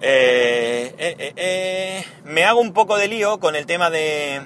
Eh, 0.00 0.94
eh, 0.98 1.32
eh, 1.36 2.04
me 2.24 2.44
hago 2.44 2.60
un 2.60 2.72
poco 2.72 2.96
de 2.96 3.08
lío 3.08 3.38
con 3.38 3.56
el 3.56 3.66
tema 3.66 3.90
de 3.90 4.42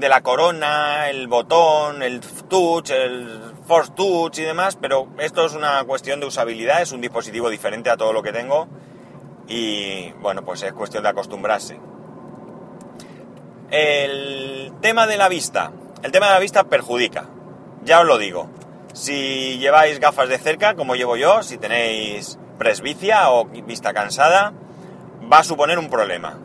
la 0.00 0.22
corona, 0.22 1.08
el 1.08 1.28
botón, 1.28 2.02
el 2.02 2.20
touch, 2.20 2.90
el 2.90 3.54
force 3.66 3.92
touch 3.94 4.38
y 4.38 4.42
demás, 4.42 4.76
pero 4.80 5.08
esto 5.18 5.46
es 5.46 5.54
una 5.54 5.82
cuestión 5.84 6.20
de 6.20 6.26
usabilidad, 6.26 6.82
es 6.82 6.92
un 6.92 7.00
dispositivo 7.00 7.50
diferente 7.50 7.90
a 7.90 7.96
todo 7.96 8.12
lo 8.12 8.22
que 8.22 8.32
tengo 8.32 8.68
y 9.48 10.10
bueno, 10.20 10.44
pues 10.44 10.62
es 10.62 10.72
cuestión 10.72 11.02
de 11.02 11.08
acostumbrarse. 11.08 11.80
El 13.70 14.72
tema 14.80 15.06
de 15.06 15.16
la 15.16 15.28
vista. 15.28 15.72
El 16.02 16.12
tema 16.12 16.26
de 16.26 16.34
la 16.34 16.38
vista 16.38 16.64
perjudica. 16.64 17.28
Ya 17.82 18.00
os 18.00 18.06
lo 18.06 18.18
digo. 18.18 18.48
Si 18.92 19.58
lleváis 19.58 20.00
gafas 20.00 20.28
de 20.28 20.38
cerca, 20.38 20.74
como 20.74 20.94
llevo 20.94 21.16
yo, 21.16 21.42
si 21.42 21.58
tenéis 21.58 22.38
presbicia 22.58 23.30
o 23.30 23.46
vista 23.46 23.92
cansada, 23.92 24.52
va 25.30 25.38
a 25.38 25.44
suponer 25.44 25.78
un 25.78 25.90
problema. 25.90 26.38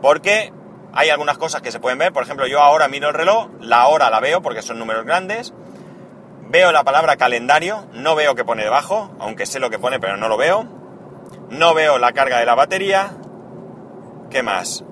Porque 0.00 0.52
hay 0.92 1.10
algunas 1.10 1.38
cosas 1.38 1.62
que 1.62 1.72
se 1.72 1.80
pueden 1.80 1.98
ver. 1.98 2.12
Por 2.12 2.22
ejemplo, 2.22 2.46
yo 2.46 2.60
ahora 2.60 2.88
miro 2.88 3.08
el 3.08 3.14
reloj, 3.14 3.48
la 3.60 3.86
hora 3.88 4.10
la 4.10 4.20
veo 4.20 4.42
porque 4.42 4.62
son 4.62 4.78
números 4.78 5.04
grandes. 5.04 5.52
Veo 6.48 6.72
la 6.72 6.84
palabra 6.84 7.16
calendario, 7.16 7.86
no 7.92 8.14
veo 8.14 8.34
que 8.34 8.44
pone 8.44 8.62
debajo, 8.62 9.10
aunque 9.18 9.46
sé 9.46 9.58
lo 9.58 9.70
que 9.70 9.78
pone, 9.78 9.98
pero 9.98 10.16
no 10.16 10.28
lo 10.28 10.36
veo. 10.36 10.66
No 11.50 11.74
veo 11.74 11.98
la 11.98 12.12
carga 12.12 12.38
de 12.38 12.46
la 12.46 12.54
batería. 12.54 13.16
¿Qué 14.30 14.42
más? 14.42 14.84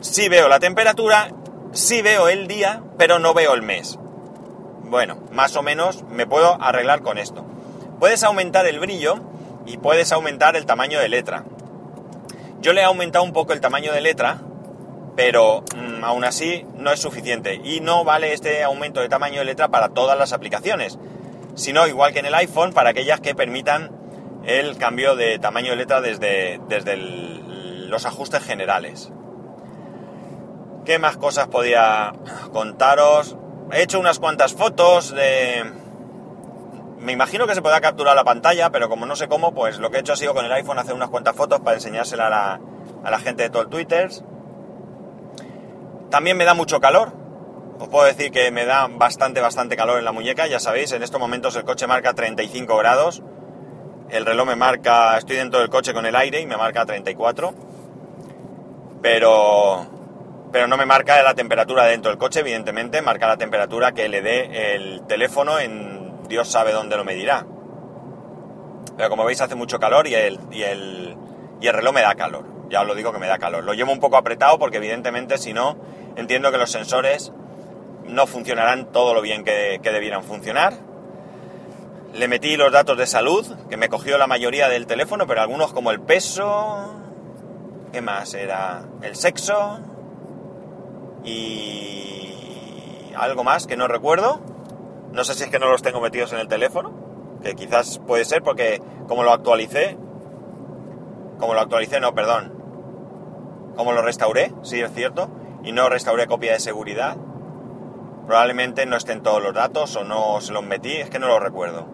Sí 0.00 0.28
veo 0.28 0.48
la 0.48 0.60
temperatura, 0.60 1.30
sí 1.72 2.02
veo 2.02 2.28
el 2.28 2.46
día, 2.46 2.82
pero 2.98 3.18
no 3.18 3.34
veo 3.34 3.54
el 3.54 3.62
mes. 3.62 3.98
Bueno, 4.82 5.18
más 5.32 5.56
o 5.56 5.62
menos 5.62 6.04
me 6.04 6.26
puedo 6.26 6.60
arreglar 6.60 7.02
con 7.02 7.18
esto. 7.18 7.44
Puedes 7.98 8.22
aumentar 8.22 8.66
el 8.66 8.80
brillo 8.80 9.20
y 9.68 9.76
puedes 9.76 10.12
aumentar 10.12 10.56
el 10.56 10.66
tamaño 10.66 10.98
de 10.98 11.08
letra. 11.08 11.44
Yo 12.60 12.72
le 12.72 12.80
he 12.80 12.84
aumentado 12.84 13.24
un 13.24 13.32
poco 13.32 13.52
el 13.52 13.60
tamaño 13.60 13.92
de 13.92 14.00
letra, 14.00 14.38
pero 15.14 15.62
mm, 15.76 16.04
aún 16.04 16.24
así 16.24 16.66
no 16.74 16.90
es 16.90 17.00
suficiente. 17.00 17.60
Y 17.62 17.80
no 17.80 18.04
vale 18.04 18.32
este 18.32 18.64
aumento 18.64 19.00
de 19.00 19.08
tamaño 19.08 19.40
de 19.40 19.44
letra 19.44 19.68
para 19.68 19.90
todas 19.90 20.18
las 20.18 20.32
aplicaciones, 20.32 20.98
sino 21.54 21.86
igual 21.86 22.12
que 22.12 22.20
en 22.20 22.26
el 22.26 22.34
iPhone, 22.34 22.72
para 22.72 22.90
aquellas 22.90 23.20
que 23.20 23.34
permitan 23.34 23.90
el 24.44 24.76
cambio 24.78 25.14
de 25.14 25.38
tamaño 25.38 25.70
de 25.70 25.76
letra 25.76 26.00
desde, 26.00 26.60
desde 26.68 26.96
los 26.96 28.06
ajustes 28.06 28.42
generales. 28.42 29.12
¿Qué 30.84 30.98
más 30.98 31.16
cosas 31.16 31.48
podía 31.48 32.14
contaros? 32.52 33.36
He 33.72 33.82
hecho 33.82 34.00
unas 34.00 34.18
cuantas 34.18 34.54
fotos 34.54 35.14
de... 35.14 35.64
Me 37.00 37.12
imagino 37.12 37.46
que 37.46 37.54
se 37.54 37.62
podrá 37.62 37.80
capturar 37.80 38.16
la 38.16 38.24
pantalla, 38.24 38.70
pero 38.70 38.88
como 38.88 39.06
no 39.06 39.14
sé 39.14 39.28
cómo, 39.28 39.54
pues 39.54 39.78
lo 39.78 39.90
que 39.90 39.98
he 39.98 40.00
hecho 40.00 40.12
ha 40.12 40.16
sido 40.16 40.34
con 40.34 40.44
el 40.44 40.52
iPhone 40.52 40.78
hacer 40.78 40.94
unas 40.94 41.10
cuantas 41.10 41.36
fotos 41.36 41.60
para 41.60 41.76
enseñársela 41.76 42.26
a 42.26 42.30
la, 42.30 42.60
a 43.04 43.10
la 43.10 43.18
gente 43.18 43.44
de 43.44 43.50
todo 43.50 43.62
el 43.62 43.68
Twitter. 43.68 44.10
También 46.10 46.36
me 46.36 46.44
da 46.44 46.54
mucho 46.54 46.80
calor. 46.80 47.12
Os 47.78 47.88
puedo 47.88 48.06
decir 48.06 48.32
que 48.32 48.50
me 48.50 48.64
da 48.64 48.88
bastante, 48.88 49.40
bastante 49.40 49.76
calor 49.76 49.98
en 49.98 50.04
la 50.04 50.12
muñeca. 50.12 50.46
Ya 50.48 50.58
sabéis, 50.58 50.90
en 50.92 51.02
estos 51.02 51.20
momentos 51.20 51.54
el 51.54 51.64
coche 51.64 51.86
marca 51.86 52.14
35 52.14 52.76
grados. 52.76 53.22
El 54.10 54.26
reloj 54.26 54.48
me 54.48 54.56
marca, 54.56 55.16
estoy 55.18 55.36
dentro 55.36 55.60
del 55.60 55.68
coche 55.68 55.92
con 55.92 56.06
el 56.06 56.16
aire 56.16 56.40
y 56.40 56.46
me 56.46 56.56
marca 56.56 56.84
34. 56.84 57.54
Pero, 59.02 59.86
pero 60.50 60.66
no 60.66 60.76
me 60.76 60.86
marca 60.86 61.22
la 61.22 61.34
temperatura 61.34 61.84
dentro 61.84 62.10
del 62.10 62.18
coche, 62.18 62.40
evidentemente. 62.40 63.00
Marca 63.02 63.28
la 63.28 63.36
temperatura 63.36 63.92
que 63.92 64.08
le 64.08 64.22
dé 64.22 64.74
el 64.74 65.06
teléfono 65.06 65.60
en 65.60 65.97
Dios 66.28 66.48
sabe 66.48 66.72
dónde 66.72 66.96
lo 66.96 67.04
medirá. 67.04 67.46
Pero 68.96 69.10
como 69.10 69.24
veis 69.24 69.40
hace 69.40 69.54
mucho 69.54 69.78
calor 69.78 70.06
y 70.06 70.14
el, 70.14 70.38
y 70.50 70.62
el, 70.62 71.16
y 71.60 71.66
el 71.66 71.74
reloj 71.74 71.94
me 71.94 72.02
da 72.02 72.14
calor. 72.14 72.44
Ya 72.68 72.82
os 72.82 72.86
lo 72.86 72.94
digo 72.94 73.12
que 73.12 73.18
me 73.18 73.28
da 73.28 73.38
calor. 73.38 73.64
Lo 73.64 73.74
llevo 73.74 73.92
un 73.92 74.00
poco 74.00 74.16
apretado 74.16 74.58
porque 74.58 74.78
evidentemente 74.78 75.38
si 75.38 75.52
no, 75.52 75.76
entiendo 76.16 76.50
que 76.50 76.58
los 76.58 76.70
sensores 76.70 77.32
no 78.04 78.26
funcionarán 78.26 78.92
todo 78.92 79.14
lo 79.14 79.22
bien 79.22 79.44
que, 79.44 79.80
que 79.82 79.90
debieran 79.90 80.24
funcionar 80.24 80.88
le 82.14 82.28
metí 82.28 82.56
los 82.56 82.72
datos 82.72 82.96
de 82.96 83.06
salud, 83.06 83.46
que 83.68 83.76
me 83.76 83.88
cogió 83.88 84.18
la 84.18 84.26
mayoría 84.26 84.68
del 84.68 84.86
teléfono, 84.86 85.26
pero 85.26 85.40
algunos 85.40 85.72
como 85.72 85.90
el 85.90 86.00
peso, 86.00 86.94
¿qué 87.92 88.00
más? 88.00 88.34
Era 88.34 88.84
el 89.02 89.14
sexo 89.14 89.78
y 91.24 92.32
algo 93.16 93.44
más 93.44 93.66
que 93.66 93.76
no 93.76 93.88
recuerdo. 93.88 94.40
No 95.12 95.24
sé 95.24 95.34
si 95.34 95.44
es 95.44 95.50
que 95.50 95.58
no 95.58 95.70
los 95.70 95.82
tengo 95.82 96.00
metidos 96.00 96.32
en 96.32 96.38
el 96.38 96.48
teléfono, 96.48 96.92
que 97.42 97.54
quizás 97.54 97.98
puede 97.98 98.24
ser 98.24 98.42
porque 98.42 98.82
como 99.06 99.22
lo 99.22 99.32
actualicé, 99.32 99.96
como 101.38 101.54
lo 101.54 101.60
actualicé, 101.60 102.00
no, 102.00 102.14
perdón, 102.14 102.52
como 103.76 103.92
lo 103.92 104.02
restauré, 104.02 104.52
sí 104.62 104.80
es 104.80 104.92
cierto, 104.92 105.28
y 105.62 105.72
no 105.72 105.88
restauré 105.88 106.26
copia 106.26 106.52
de 106.52 106.60
seguridad, 106.60 107.16
probablemente 108.26 108.84
no 108.86 108.96
estén 108.96 109.22
todos 109.22 109.42
los 109.42 109.54
datos 109.54 109.96
o 109.96 110.04
no 110.04 110.40
se 110.40 110.52
los 110.52 110.62
metí, 110.62 110.96
es 110.96 111.10
que 111.10 111.18
no 111.18 111.28
lo 111.28 111.38
recuerdo. 111.38 111.86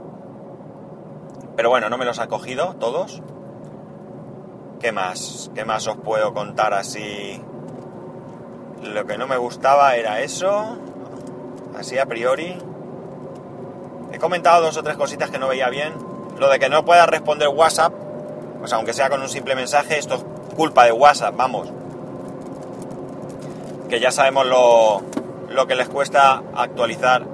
Pero 1.57 1.71
bueno, 1.71 1.89
no 1.89 1.99
me 1.99 2.05
los 2.05 2.19
ha 2.19 2.27
cogido 2.27 2.75
todos. 2.75 3.23
¿Qué 4.81 4.93
más? 4.93 5.51
¿Qué 5.55 5.65
más 5.65 5.87
os 5.87 5.97
puedo 5.99 6.35
contar 6.35 6.75
así? 6.75 7.41
Lo 8.83 9.07
que 9.07 9.17
no 9.17 9.27
me 9.27 9.37
gustaba 9.37 9.95
era 9.97 10.21
eso. 10.21 10.77
Así 11.79 11.99
a 11.99 12.07
priori. 12.07 12.59
He 14.15 14.19
comentado 14.19 14.63
dos 14.63 14.77
o 14.77 14.83
tres 14.85 14.97
cositas 14.97 15.29
que 15.29 15.41
no 15.41 15.49
veía 15.49 15.69
bien. 15.71 15.93
Lo 16.39 16.49
de 16.49 16.61
que 16.61 16.69
no 16.69 16.85
pueda 16.85 17.05
responder 17.05 17.49
WhatsApp, 17.49 17.93
pues 18.61 18.73
aunque 18.73 18.93
sea 18.93 19.11
con 19.11 19.21
un 19.21 19.29
simple 19.29 19.57
mensaje, 19.57 19.99
esto 19.99 20.15
es 20.15 20.25
culpa 20.55 20.85
de 20.85 20.93
WhatsApp, 20.93 21.35
vamos. 21.37 21.69
Que 23.89 23.99
ya 23.99 24.13
sabemos 24.13 24.47
lo, 24.47 25.03
lo 25.49 25.67
que 25.67 25.75
les 25.75 25.89
cuesta 25.89 26.45
actualizar. 26.55 27.27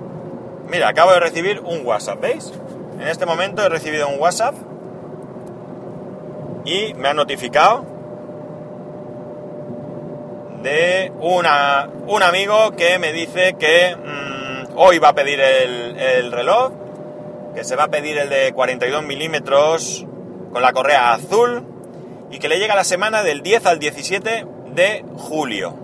Mira, 0.70 0.88
acabo 0.88 1.12
de 1.12 1.20
recibir 1.20 1.60
un 1.60 1.84
WhatsApp, 1.84 2.18
¿veis? 2.18 2.50
En 2.98 3.08
este 3.08 3.26
momento 3.26 3.62
he 3.62 3.68
recibido 3.68 4.08
un 4.08 4.18
WhatsApp 4.18 4.54
y 6.64 6.94
me 6.94 7.08
ha 7.08 7.14
notificado 7.14 7.84
de 10.62 11.12
una, 11.20 11.90
un 12.06 12.22
amigo 12.22 12.70
que 12.72 12.98
me 12.98 13.12
dice 13.12 13.54
que 13.58 13.96
mm, 13.96 14.39
hoy 14.82 14.98
va 14.98 15.10
a 15.10 15.14
pedir 15.14 15.38
el, 15.40 15.98
el, 15.98 16.32
reloj, 16.32 16.72
que 17.54 17.64
se 17.64 17.76
va 17.76 17.84
a 17.84 17.88
pedir 17.88 18.16
el 18.16 18.30
de 18.30 18.50
42 18.54 19.04
milímetros 19.04 20.06
con 20.50 20.62
la 20.62 20.72
correa 20.72 21.12
azul 21.12 21.66
y 22.30 22.38
que 22.38 22.48
le 22.48 22.58
llega 22.58 22.74
la 22.74 22.84
semana 22.84 23.22
del 23.22 23.42
10 23.42 23.66
al 23.66 23.78
17 23.78 24.46
de 24.74 25.04
julio. 25.18 25.74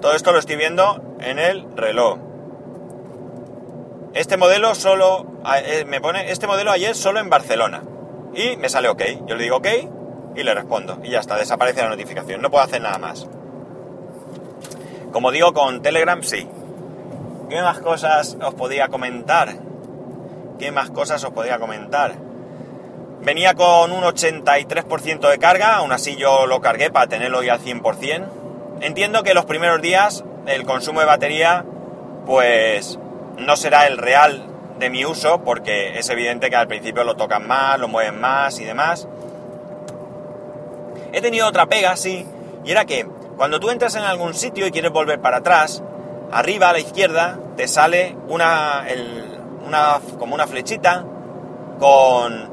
Todo 0.00 0.14
esto 0.14 0.30
lo 0.30 0.38
estoy 0.38 0.54
viendo 0.54 1.02
en 1.18 1.40
el 1.40 1.66
reloj. 1.74 2.18
Este 4.14 4.36
modelo 4.36 4.76
solo, 4.76 5.26
eh, 5.64 5.84
me 5.88 6.00
pone 6.00 6.30
este 6.30 6.46
modelo 6.46 6.70
ayer 6.70 6.94
solo 6.94 7.18
en 7.18 7.28
Barcelona. 7.28 7.82
Y 8.34 8.56
me 8.56 8.68
sale 8.68 8.88
OK. 8.88 9.02
Yo 9.26 9.34
le 9.34 9.42
digo 9.42 9.56
OK 9.56 9.66
y 10.36 10.44
le 10.44 10.54
respondo. 10.54 11.00
Y 11.02 11.10
ya 11.10 11.18
está, 11.18 11.36
desaparece 11.36 11.82
la 11.82 11.88
notificación. 11.88 12.40
No 12.40 12.52
puedo 12.52 12.62
hacer 12.62 12.82
nada 12.82 12.98
más. 12.98 13.26
Como 15.10 15.32
digo, 15.32 15.52
con 15.52 15.82
Telegram 15.82 16.22
sí. 16.22 16.48
¿Qué 17.52 17.60
más 17.60 17.80
cosas 17.80 18.38
os 18.42 18.54
podía 18.54 18.88
comentar? 18.88 19.56
¿Qué 20.58 20.72
más 20.72 20.88
cosas 20.88 21.22
os 21.22 21.32
podía 21.32 21.58
comentar? 21.58 22.14
Venía 23.20 23.52
con 23.52 23.92
un 23.92 24.02
83% 24.04 25.28
de 25.28 25.38
carga, 25.38 25.76
aún 25.76 25.92
así 25.92 26.16
yo 26.16 26.46
lo 26.46 26.62
cargué 26.62 26.90
para 26.90 27.08
tenerlo 27.08 27.42
ya 27.42 27.52
al 27.52 27.60
100%. 27.60 28.24
Entiendo 28.80 29.22
que 29.22 29.34
los 29.34 29.44
primeros 29.44 29.82
días 29.82 30.24
el 30.46 30.64
consumo 30.64 31.00
de 31.00 31.06
batería 31.06 31.66
pues 32.24 32.98
no 33.36 33.54
será 33.58 33.86
el 33.86 33.98
real 33.98 34.46
de 34.78 34.88
mi 34.88 35.04
uso 35.04 35.44
porque 35.44 35.98
es 35.98 36.08
evidente 36.08 36.48
que 36.48 36.56
al 36.56 36.68
principio 36.68 37.04
lo 37.04 37.16
tocan 37.16 37.46
más, 37.46 37.78
lo 37.78 37.86
mueven 37.86 38.18
más 38.18 38.58
y 38.60 38.64
demás. 38.64 39.06
He 41.12 41.20
tenido 41.20 41.46
otra 41.48 41.66
pega, 41.66 41.96
sí, 41.96 42.26
y 42.64 42.70
era 42.70 42.86
que 42.86 43.06
cuando 43.36 43.60
tú 43.60 43.68
entras 43.68 43.94
en 43.94 44.04
algún 44.04 44.32
sitio 44.32 44.66
y 44.66 44.70
quieres 44.70 44.90
volver 44.90 45.20
para 45.20 45.36
atrás, 45.36 45.82
arriba 46.32 46.70
a 46.70 46.72
la 46.72 46.80
izquierda 46.80 47.38
te 47.56 47.68
sale 47.68 48.16
una, 48.28 48.84
una 49.66 50.00
como 50.18 50.34
una 50.34 50.46
flechita 50.46 51.04
con, 51.78 52.50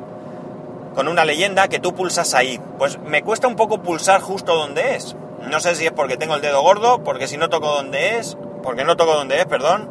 con 0.94 1.08
una 1.08 1.26
leyenda 1.26 1.68
que 1.68 1.80
tú 1.80 1.96
pulsas 1.96 2.34
ahí. 2.34 2.60
Pues 2.78 3.00
me 3.00 3.24
cuesta 3.24 3.48
un 3.48 3.56
poco 3.56 3.82
pulsar 3.82 4.22
justo 4.22 4.56
donde 4.56 4.96
es. 4.96 5.15
No 5.50 5.60
sé 5.60 5.76
si 5.76 5.86
es 5.86 5.92
porque 5.92 6.18
tengo 6.18 6.36
el 6.36 6.42
dedo 6.42 6.62
gordo, 6.62 7.04
porque 7.04 7.28
si 7.28 7.38
no 7.38 7.50
toco 7.50 7.68
donde 7.68 8.18
es, 8.18 8.38
porque 8.62 8.84
no 8.84 8.98
toco 8.98 9.13
donde 9.13 9.39
es, 9.39 9.46
perdón, 9.46 9.89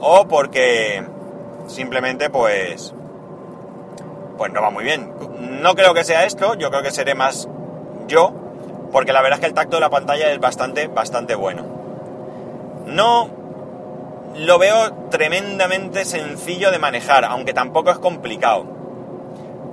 o 0.00 0.26
porque 0.26 1.04
simplemente 1.68 2.28
pues 2.28 2.92
pues 4.36 4.52
no 4.52 4.62
va 4.62 4.70
muy 4.70 4.84
bien. 4.84 5.12
No 5.62 5.74
creo 5.74 5.94
que 5.94 6.02
sea 6.02 6.24
esto, 6.24 6.54
yo 6.54 6.70
creo 6.70 6.82
que 6.82 6.90
seré 6.90 7.14
más 7.14 7.48
yo, 8.08 8.32
porque 8.90 9.12
la 9.12 9.22
verdad 9.22 9.38
es 9.38 9.40
que 9.40 9.46
el 9.46 9.54
tacto 9.54 9.76
de 9.76 9.80
la 9.80 9.90
pantalla 9.90 10.32
es 10.32 10.40
bastante, 10.40 10.88
bastante 10.88 11.34
bueno. 11.34 11.79
No 12.90 13.30
lo 14.36 14.58
veo 14.58 14.92
tremendamente 15.10 16.04
sencillo 16.04 16.70
de 16.70 16.78
manejar, 16.78 17.24
aunque 17.24 17.52
tampoco 17.52 17.90
es 17.90 17.98
complicado. 17.98 18.66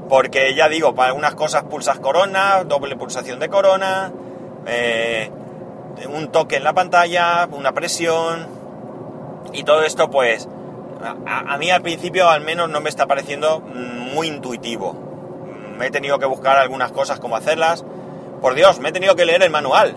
Porque 0.10 0.56
ya 0.56 0.70
digo, 0.70 0.96
para 0.96 1.10
algunas 1.10 1.36
cosas 1.36 1.64
pulsas 1.64 2.00
corona, 2.00 2.64
doble 2.64 2.96
pulsación 2.96 3.40
de 3.40 3.50
corona, 3.50 4.12
eh, 4.66 5.30
un 6.08 6.30
toque 6.30 6.58
en 6.58 6.64
la 6.64 6.74
pantalla, 6.74 7.48
una 7.52 7.74
presión, 7.74 8.48
y 9.54 9.64
todo 9.64 9.84
esto, 9.84 10.10
pues, 10.10 10.48
a, 11.26 11.58
mí 11.58 11.70
al 11.70 11.82
principio 11.82 12.30
al 12.30 12.42
menos 12.42 12.70
no 12.70 12.82
me 12.82 12.90
está 12.90 13.06
pareciendo 13.06 13.60
muy 13.60 14.28
intuitivo. 14.28 14.96
Me 15.78 15.88
he 15.88 15.92
tenido 15.92 16.20
que 16.20 16.26
buscar 16.26 16.58
algunas 16.58 16.92
cosas, 16.92 17.20
cómo 17.20 17.36
hacerlas. 17.36 17.86
Por 18.42 18.56
Dios, 18.56 18.80
me 18.80 18.90
he 18.90 18.92
tenido 18.92 19.16
que 19.16 19.26
leer 19.26 19.44
el 19.44 19.50
manual. 19.50 19.96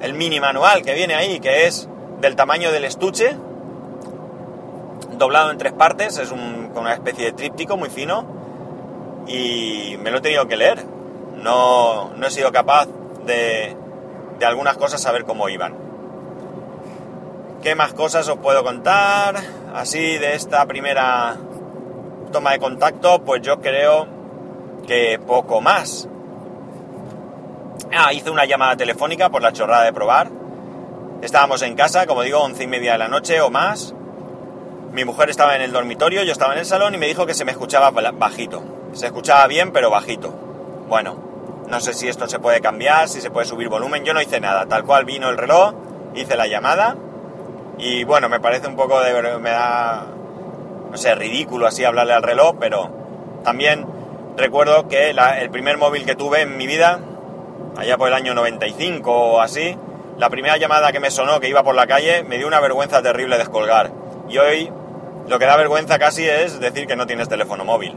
el 0.00 0.14
mini 0.14 0.40
manual 0.40 0.82
que 0.82 0.94
viene 0.94 1.14
ahí, 1.14 1.38
que 1.38 1.66
es 1.66 1.88
del 2.22 2.36
tamaño 2.36 2.70
del 2.70 2.84
estuche, 2.84 3.36
doblado 5.18 5.50
en 5.50 5.58
tres 5.58 5.72
partes, 5.72 6.18
es 6.18 6.30
un, 6.30 6.70
con 6.72 6.84
una 6.84 6.94
especie 6.94 7.26
de 7.26 7.32
tríptico 7.32 7.76
muy 7.76 7.90
fino, 7.90 8.24
y 9.26 9.96
me 10.00 10.12
lo 10.12 10.18
he 10.18 10.20
tenido 10.20 10.46
que 10.46 10.56
leer. 10.56 10.84
No, 11.42 12.10
no 12.14 12.26
he 12.26 12.30
sido 12.30 12.52
capaz 12.52 12.86
de, 13.26 13.76
de 14.38 14.46
algunas 14.46 14.76
cosas 14.76 15.02
saber 15.02 15.24
cómo 15.24 15.48
iban. 15.48 15.74
¿Qué 17.60 17.74
más 17.74 17.92
cosas 17.92 18.28
os 18.28 18.38
puedo 18.38 18.62
contar? 18.62 19.34
Así 19.74 20.18
de 20.18 20.34
esta 20.34 20.64
primera 20.66 21.36
toma 22.30 22.52
de 22.52 22.60
contacto, 22.60 23.24
pues 23.24 23.42
yo 23.42 23.60
creo 23.60 24.06
que 24.86 25.20
poco 25.26 25.60
más. 25.60 26.08
Ah, 27.92 28.12
hice 28.12 28.30
una 28.30 28.44
llamada 28.44 28.76
telefónica 28.76 29.28
por 29.28 29.42
la 29.42 29.52
chorrada 29.52 29.84
de 29.84 29.92
probar. 29.92 30.41
Estábamos 31.22 31.62
en 31.62 31.76
casa, 31.76 32.04
como 32.08 32.22
digo, 32.22 32.40
once 32.40 32.64
y 32.64 32.66
media 32.66 32.92
de 32.92 32.98
la 32.98 33.06
noche 33.06 33.40
o 33.40 33.48
más. 33.48 33.94
Mi 34.90 35.04
mujer 35.04 35.30
estaba 35.30 35.54
en 35.54 35.62
el 35.62 35.70
dormitorio, 35.70 36.24
yo 36.24 36.32
estaba 36.32 36.52
en 36.52 36.58
el 36.58 36.66
salón 36.66 36.96
y 36.96 36.98
me 36.98 37.06
dijo 37.06 37.26
que 37.26 37.34
se 37.34 37.44
me 37.44 37.52
escuchaba 37.52 37.90
bajito. 37.90 38.64
Se 38.92 39.06
escuchaba 39.06 39.46
bien, 39.46 39.70
pero 39.70 39.88
bajito. 39.88 40.34
Bueno, 40.88 41.16
no 41.68 41.78
sé 41.78 41.94
si 41.94 42.08
esto 42.08 42.26
se 42.26 42.40
puede 42.40 42.60
cambiar, 42.60 43.08
si 43.08 43.20
se 43.20 43.30
puede 43.30 43.46
subir 43.46 43.68
volumen. 43.68 44.04
Yo 44.04 44.14
no 44.14 44.20
hice 44.20 44.40
nada. 44.40 44.66
Tal 44.66 44.84
cual 44.84 45.04
vino 45.04 45.30
el 45.30 45.38
reloj, 45.38 45.74
hice 46.16 46.36
la 46.36 46.48
llamada. 46.48 46.96
Y 47.78 48.02
bueno, 48.02 48.28
me 48.28 48.40
parece 48.40 48.66
un 48.66 48.74
poco 48.74 49.00
de... 49.00 49.38
me 49.38 49.50
da... 49.50 50.04
no 50.90 50.96
sé, 50.96 51.14
ridículo 51.14 51.68
así 51.68 51.84
hablarle 51.84 52.14
al 52.14 52.24
reloj, 52.24 52.56
pero 52.58 52.90
también 53.44 53.86
recuerdo 54.36 54.88
que 54.88 55.10
el 55.10 55.50
primer 55.50 55.78
móvil 55.78 56.04
que 56.04 56.16
tuve 56.16 56.40
en 56.40 56.56
mi 56.56 56.66
vida, 56.66 56.98
allá 57.76 57.96
por 57.96 58.08
el 58.08 58.14
año 58.14 58.34
95 58.34 59.12
o 59.12 59.40
así, 59.40 59.78
la 60.18 60.30
primera 60.30 60.56
llamada 60.56 60.92
que 60.92 61.00
me 61.00 61.10
sonó 61.10 61.40
que 61.40 61.48
iba 61.48 61.62
por 61.62 61.74
la 61.74 61.86
calle 61.86 62.22
me 62.24 62.38
dio 62.38 62.46
una 62.46 62.60
vergüenza 62.60 63.02
terrible 63.02 63.38
descolgar. 63.38 63.90
Y 64.28 64.38
hoy 64.38 64.70
lo 65.28 65.38
que 65.38 65.46
da 65.46 65.56
vergüenza 65.56 65.98
casi 65.98 66.28
es 66.28 66.60
decir 66.60 66.86
que 66.86 66.96
no 66.96 67.06
tienes 67.06 67.28
teléfono 67.28 67.64
móvil. 67.64 67.96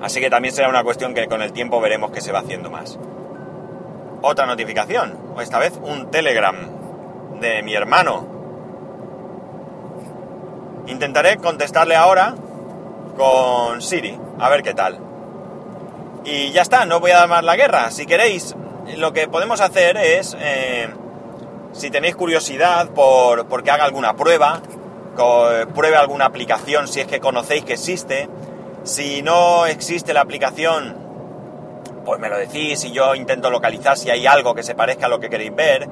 Así 0.00 0.20
que 0.20 0.30
también 0.30 0.54
será 0.54 0.68
una 0.68 0.84
cuestión 0.84 1.14
que 1.14 1.26
con 1.26 1.42
el 1.42 1.52
tiempo 1.52 1.80
veremos 1.80 2.10
que 2.10 2.20
se 2.20 2.32
va 2.32 2.40
haciendo 2.40 2.70
más. 2.70 2.98
Otra 4.22 4.46
notificación, 4.46 5.18
esta 5.40 5.58
vez 5.58 5.78
un 5.82 6.10
Telegram 6.10 6.56
de 7.40 7.62
mi 7.62 7.74
hermano. 7.74 8.26
Intentaré 10.86 11.36
contestarle 11.36 11.96
ahora 11.96 12.34
con 13.16 13.82
Siri, 13.82 14.18
a 14.38 14.48
ver 14.48 14.62
qué 14.62 14.74
tal. 14.74 14.98
Y 16.24 16.50
ya 16.52 16.62
está, 16.62 16.84
no 16.84 17.00
voy 17.00 17.10
a 17.10 17.18
dar 17.18 17.28
más 17.28 17.44
la 17.44 17.56
guerra. 17.56 17.90
Si 17.90 18.06
queréis, 18.06 18.54
lo 18.96 19.12
que 19.12 19.28
podemos 19.28 19.60
hacer 19.60 19.96
es, 19.96 20.36
eh, 20.40 20.88
si 21.72 21.90
tenéis 21.90 22.16
curiosidad 22.16 22.88
por, 22.90 23.46
por 23.46 23.62
que 23.62 23.70
haga 23.70 23.84
alguna 23.84 24.16
prueba, 24.16 24.62
pruebe 25.74 25.96
alguna 25.96 26.26
aplicación 26.26 26.86
si 26.86 27.00
es 27.00 27.06
que 27.06 27.18
conocéis 27.20 27.64
que 27.64 27.74
existe, 27.74 28.28
si 28.84 29.22
no 29.22 29.66
existe 29.66 30.14
la 30.14 30.20
aplicación, 30.20 30.96
pues 32.04 32.20
me 32.20 32.28
lo 32.28 32.38
decís 32.38 32.84
y 32.84 32.92
yo 32.92 33.14
intento 33.14 33.50
localizar 33.50 33.96
si 33.98 34.10
hay 34.10 34.26
algo 34.26 34.54
que 34.54 34.62
se 34.62 34.74
parezca 34.74 35.06
a 35.06 35.08
lo 35.08 35.20
que 35.20 35.28
queréis 35.28 35.54
ver, 35.54 35.88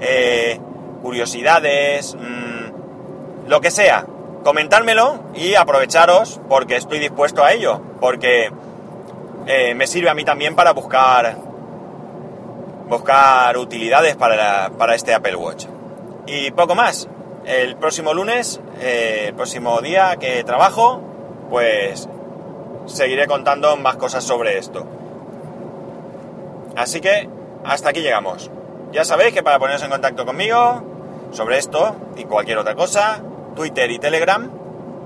eh, 0.00 0.58
curiosidades, 1.02 2.14
mmm, 2.14 3.46
lo 3.48 3.60
que 3.60 3.70
sea. 3.70 4.06
Comentármelo 4.42 5.20
y 5.34 5.54
aprovecharos 5.54 6.40
porque 6.48 6.76
estoy 6.76 6.98
dispuesto 6.98 7.44
a 7.44 7.52
ello, 7.52 7.80
porque 8.00 8.50
eh, 9.46 9.74
me 9.74 9.86
sirve 9.86 10.08
a 10.08 10.14
mí 10.14 10.24
también 10.24 10.56
para 10.56 10.72
buscar 10.72 11.36
buscar 12.86 13.56
utilidades 13.56 14.16
para, 14.16 14.70
para 14.70 14.94
este 14.94 15.14
Apple 15.14 15.36
Watch. 15.36 15.66
Y 16.26 16.50
poco 16.52 16.74
más. 16.74 17.08
El 17.44 17.76
próximo 17.76 18.12
lunes, 18.12 18.60
eh, 18.80 19.26
el 19.28 19.34
próximo 19.34 19.80
día 19.80 20.16
que 20.16 20.42
trabajo, 20.42 21.00
pues 21.48 22.08
seguiré 22.86 23.26
contando 23.26 23.76
más 23.76 23.96
cosas 23.96 24.24
sobre 24.24 24.58
esto. 24.58 24.84
Así 26.76 27.00
que 27.00 27.28
hasta 27.64 27.90
aquí 27.90 28.00
llegamos. 28.00 28.50
Ya 28.92 29.04
sabéis 29.04 29.32
que 29.32 29.42
para 29.42 29.58
poneros 29.58 29.82
en 29.82 29.90
contacto 29.90 30.26
conmigo 30.26 30.82
sobre 31.30 31.58
esto 31.58 31.96
y 32.16 32.24
cualquier 32.24 32.58
otra 32.58 32.74
cosa, 32.74 33.22
Twitter 33.54 33.90
y 33.90 33.98
Telegram, 33.98 34.50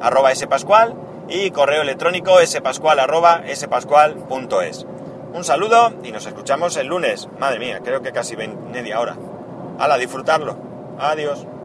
arroba 0.01 0.35
spascual 0.35 0.95
y 1.29 1.51
correo 1.51 1.83
electrónico 1.83 2.39
spascual 2.45 3.01
arroba 3.01 3.43
spascual.es. 3.55 4.87
Un 5.33 5.45
saludo 5.45 5.93
y 6.03 6.11
nos 6.11 6.27
escuchamos 6.27 6.77
el 6.77 6.89
lunes. 6.89 7.29
Madre 7.39 7.61
mía, 7.61 7.81
creo 7.85 8.03
que 8.03 8.11
casi 8.11 8.37
media 8.37 8.99
hora. 8.99 9.17
Hala, 9.79 9.97
disfrutarlo. 9.97 10.57
Adiós. 10.99 11.47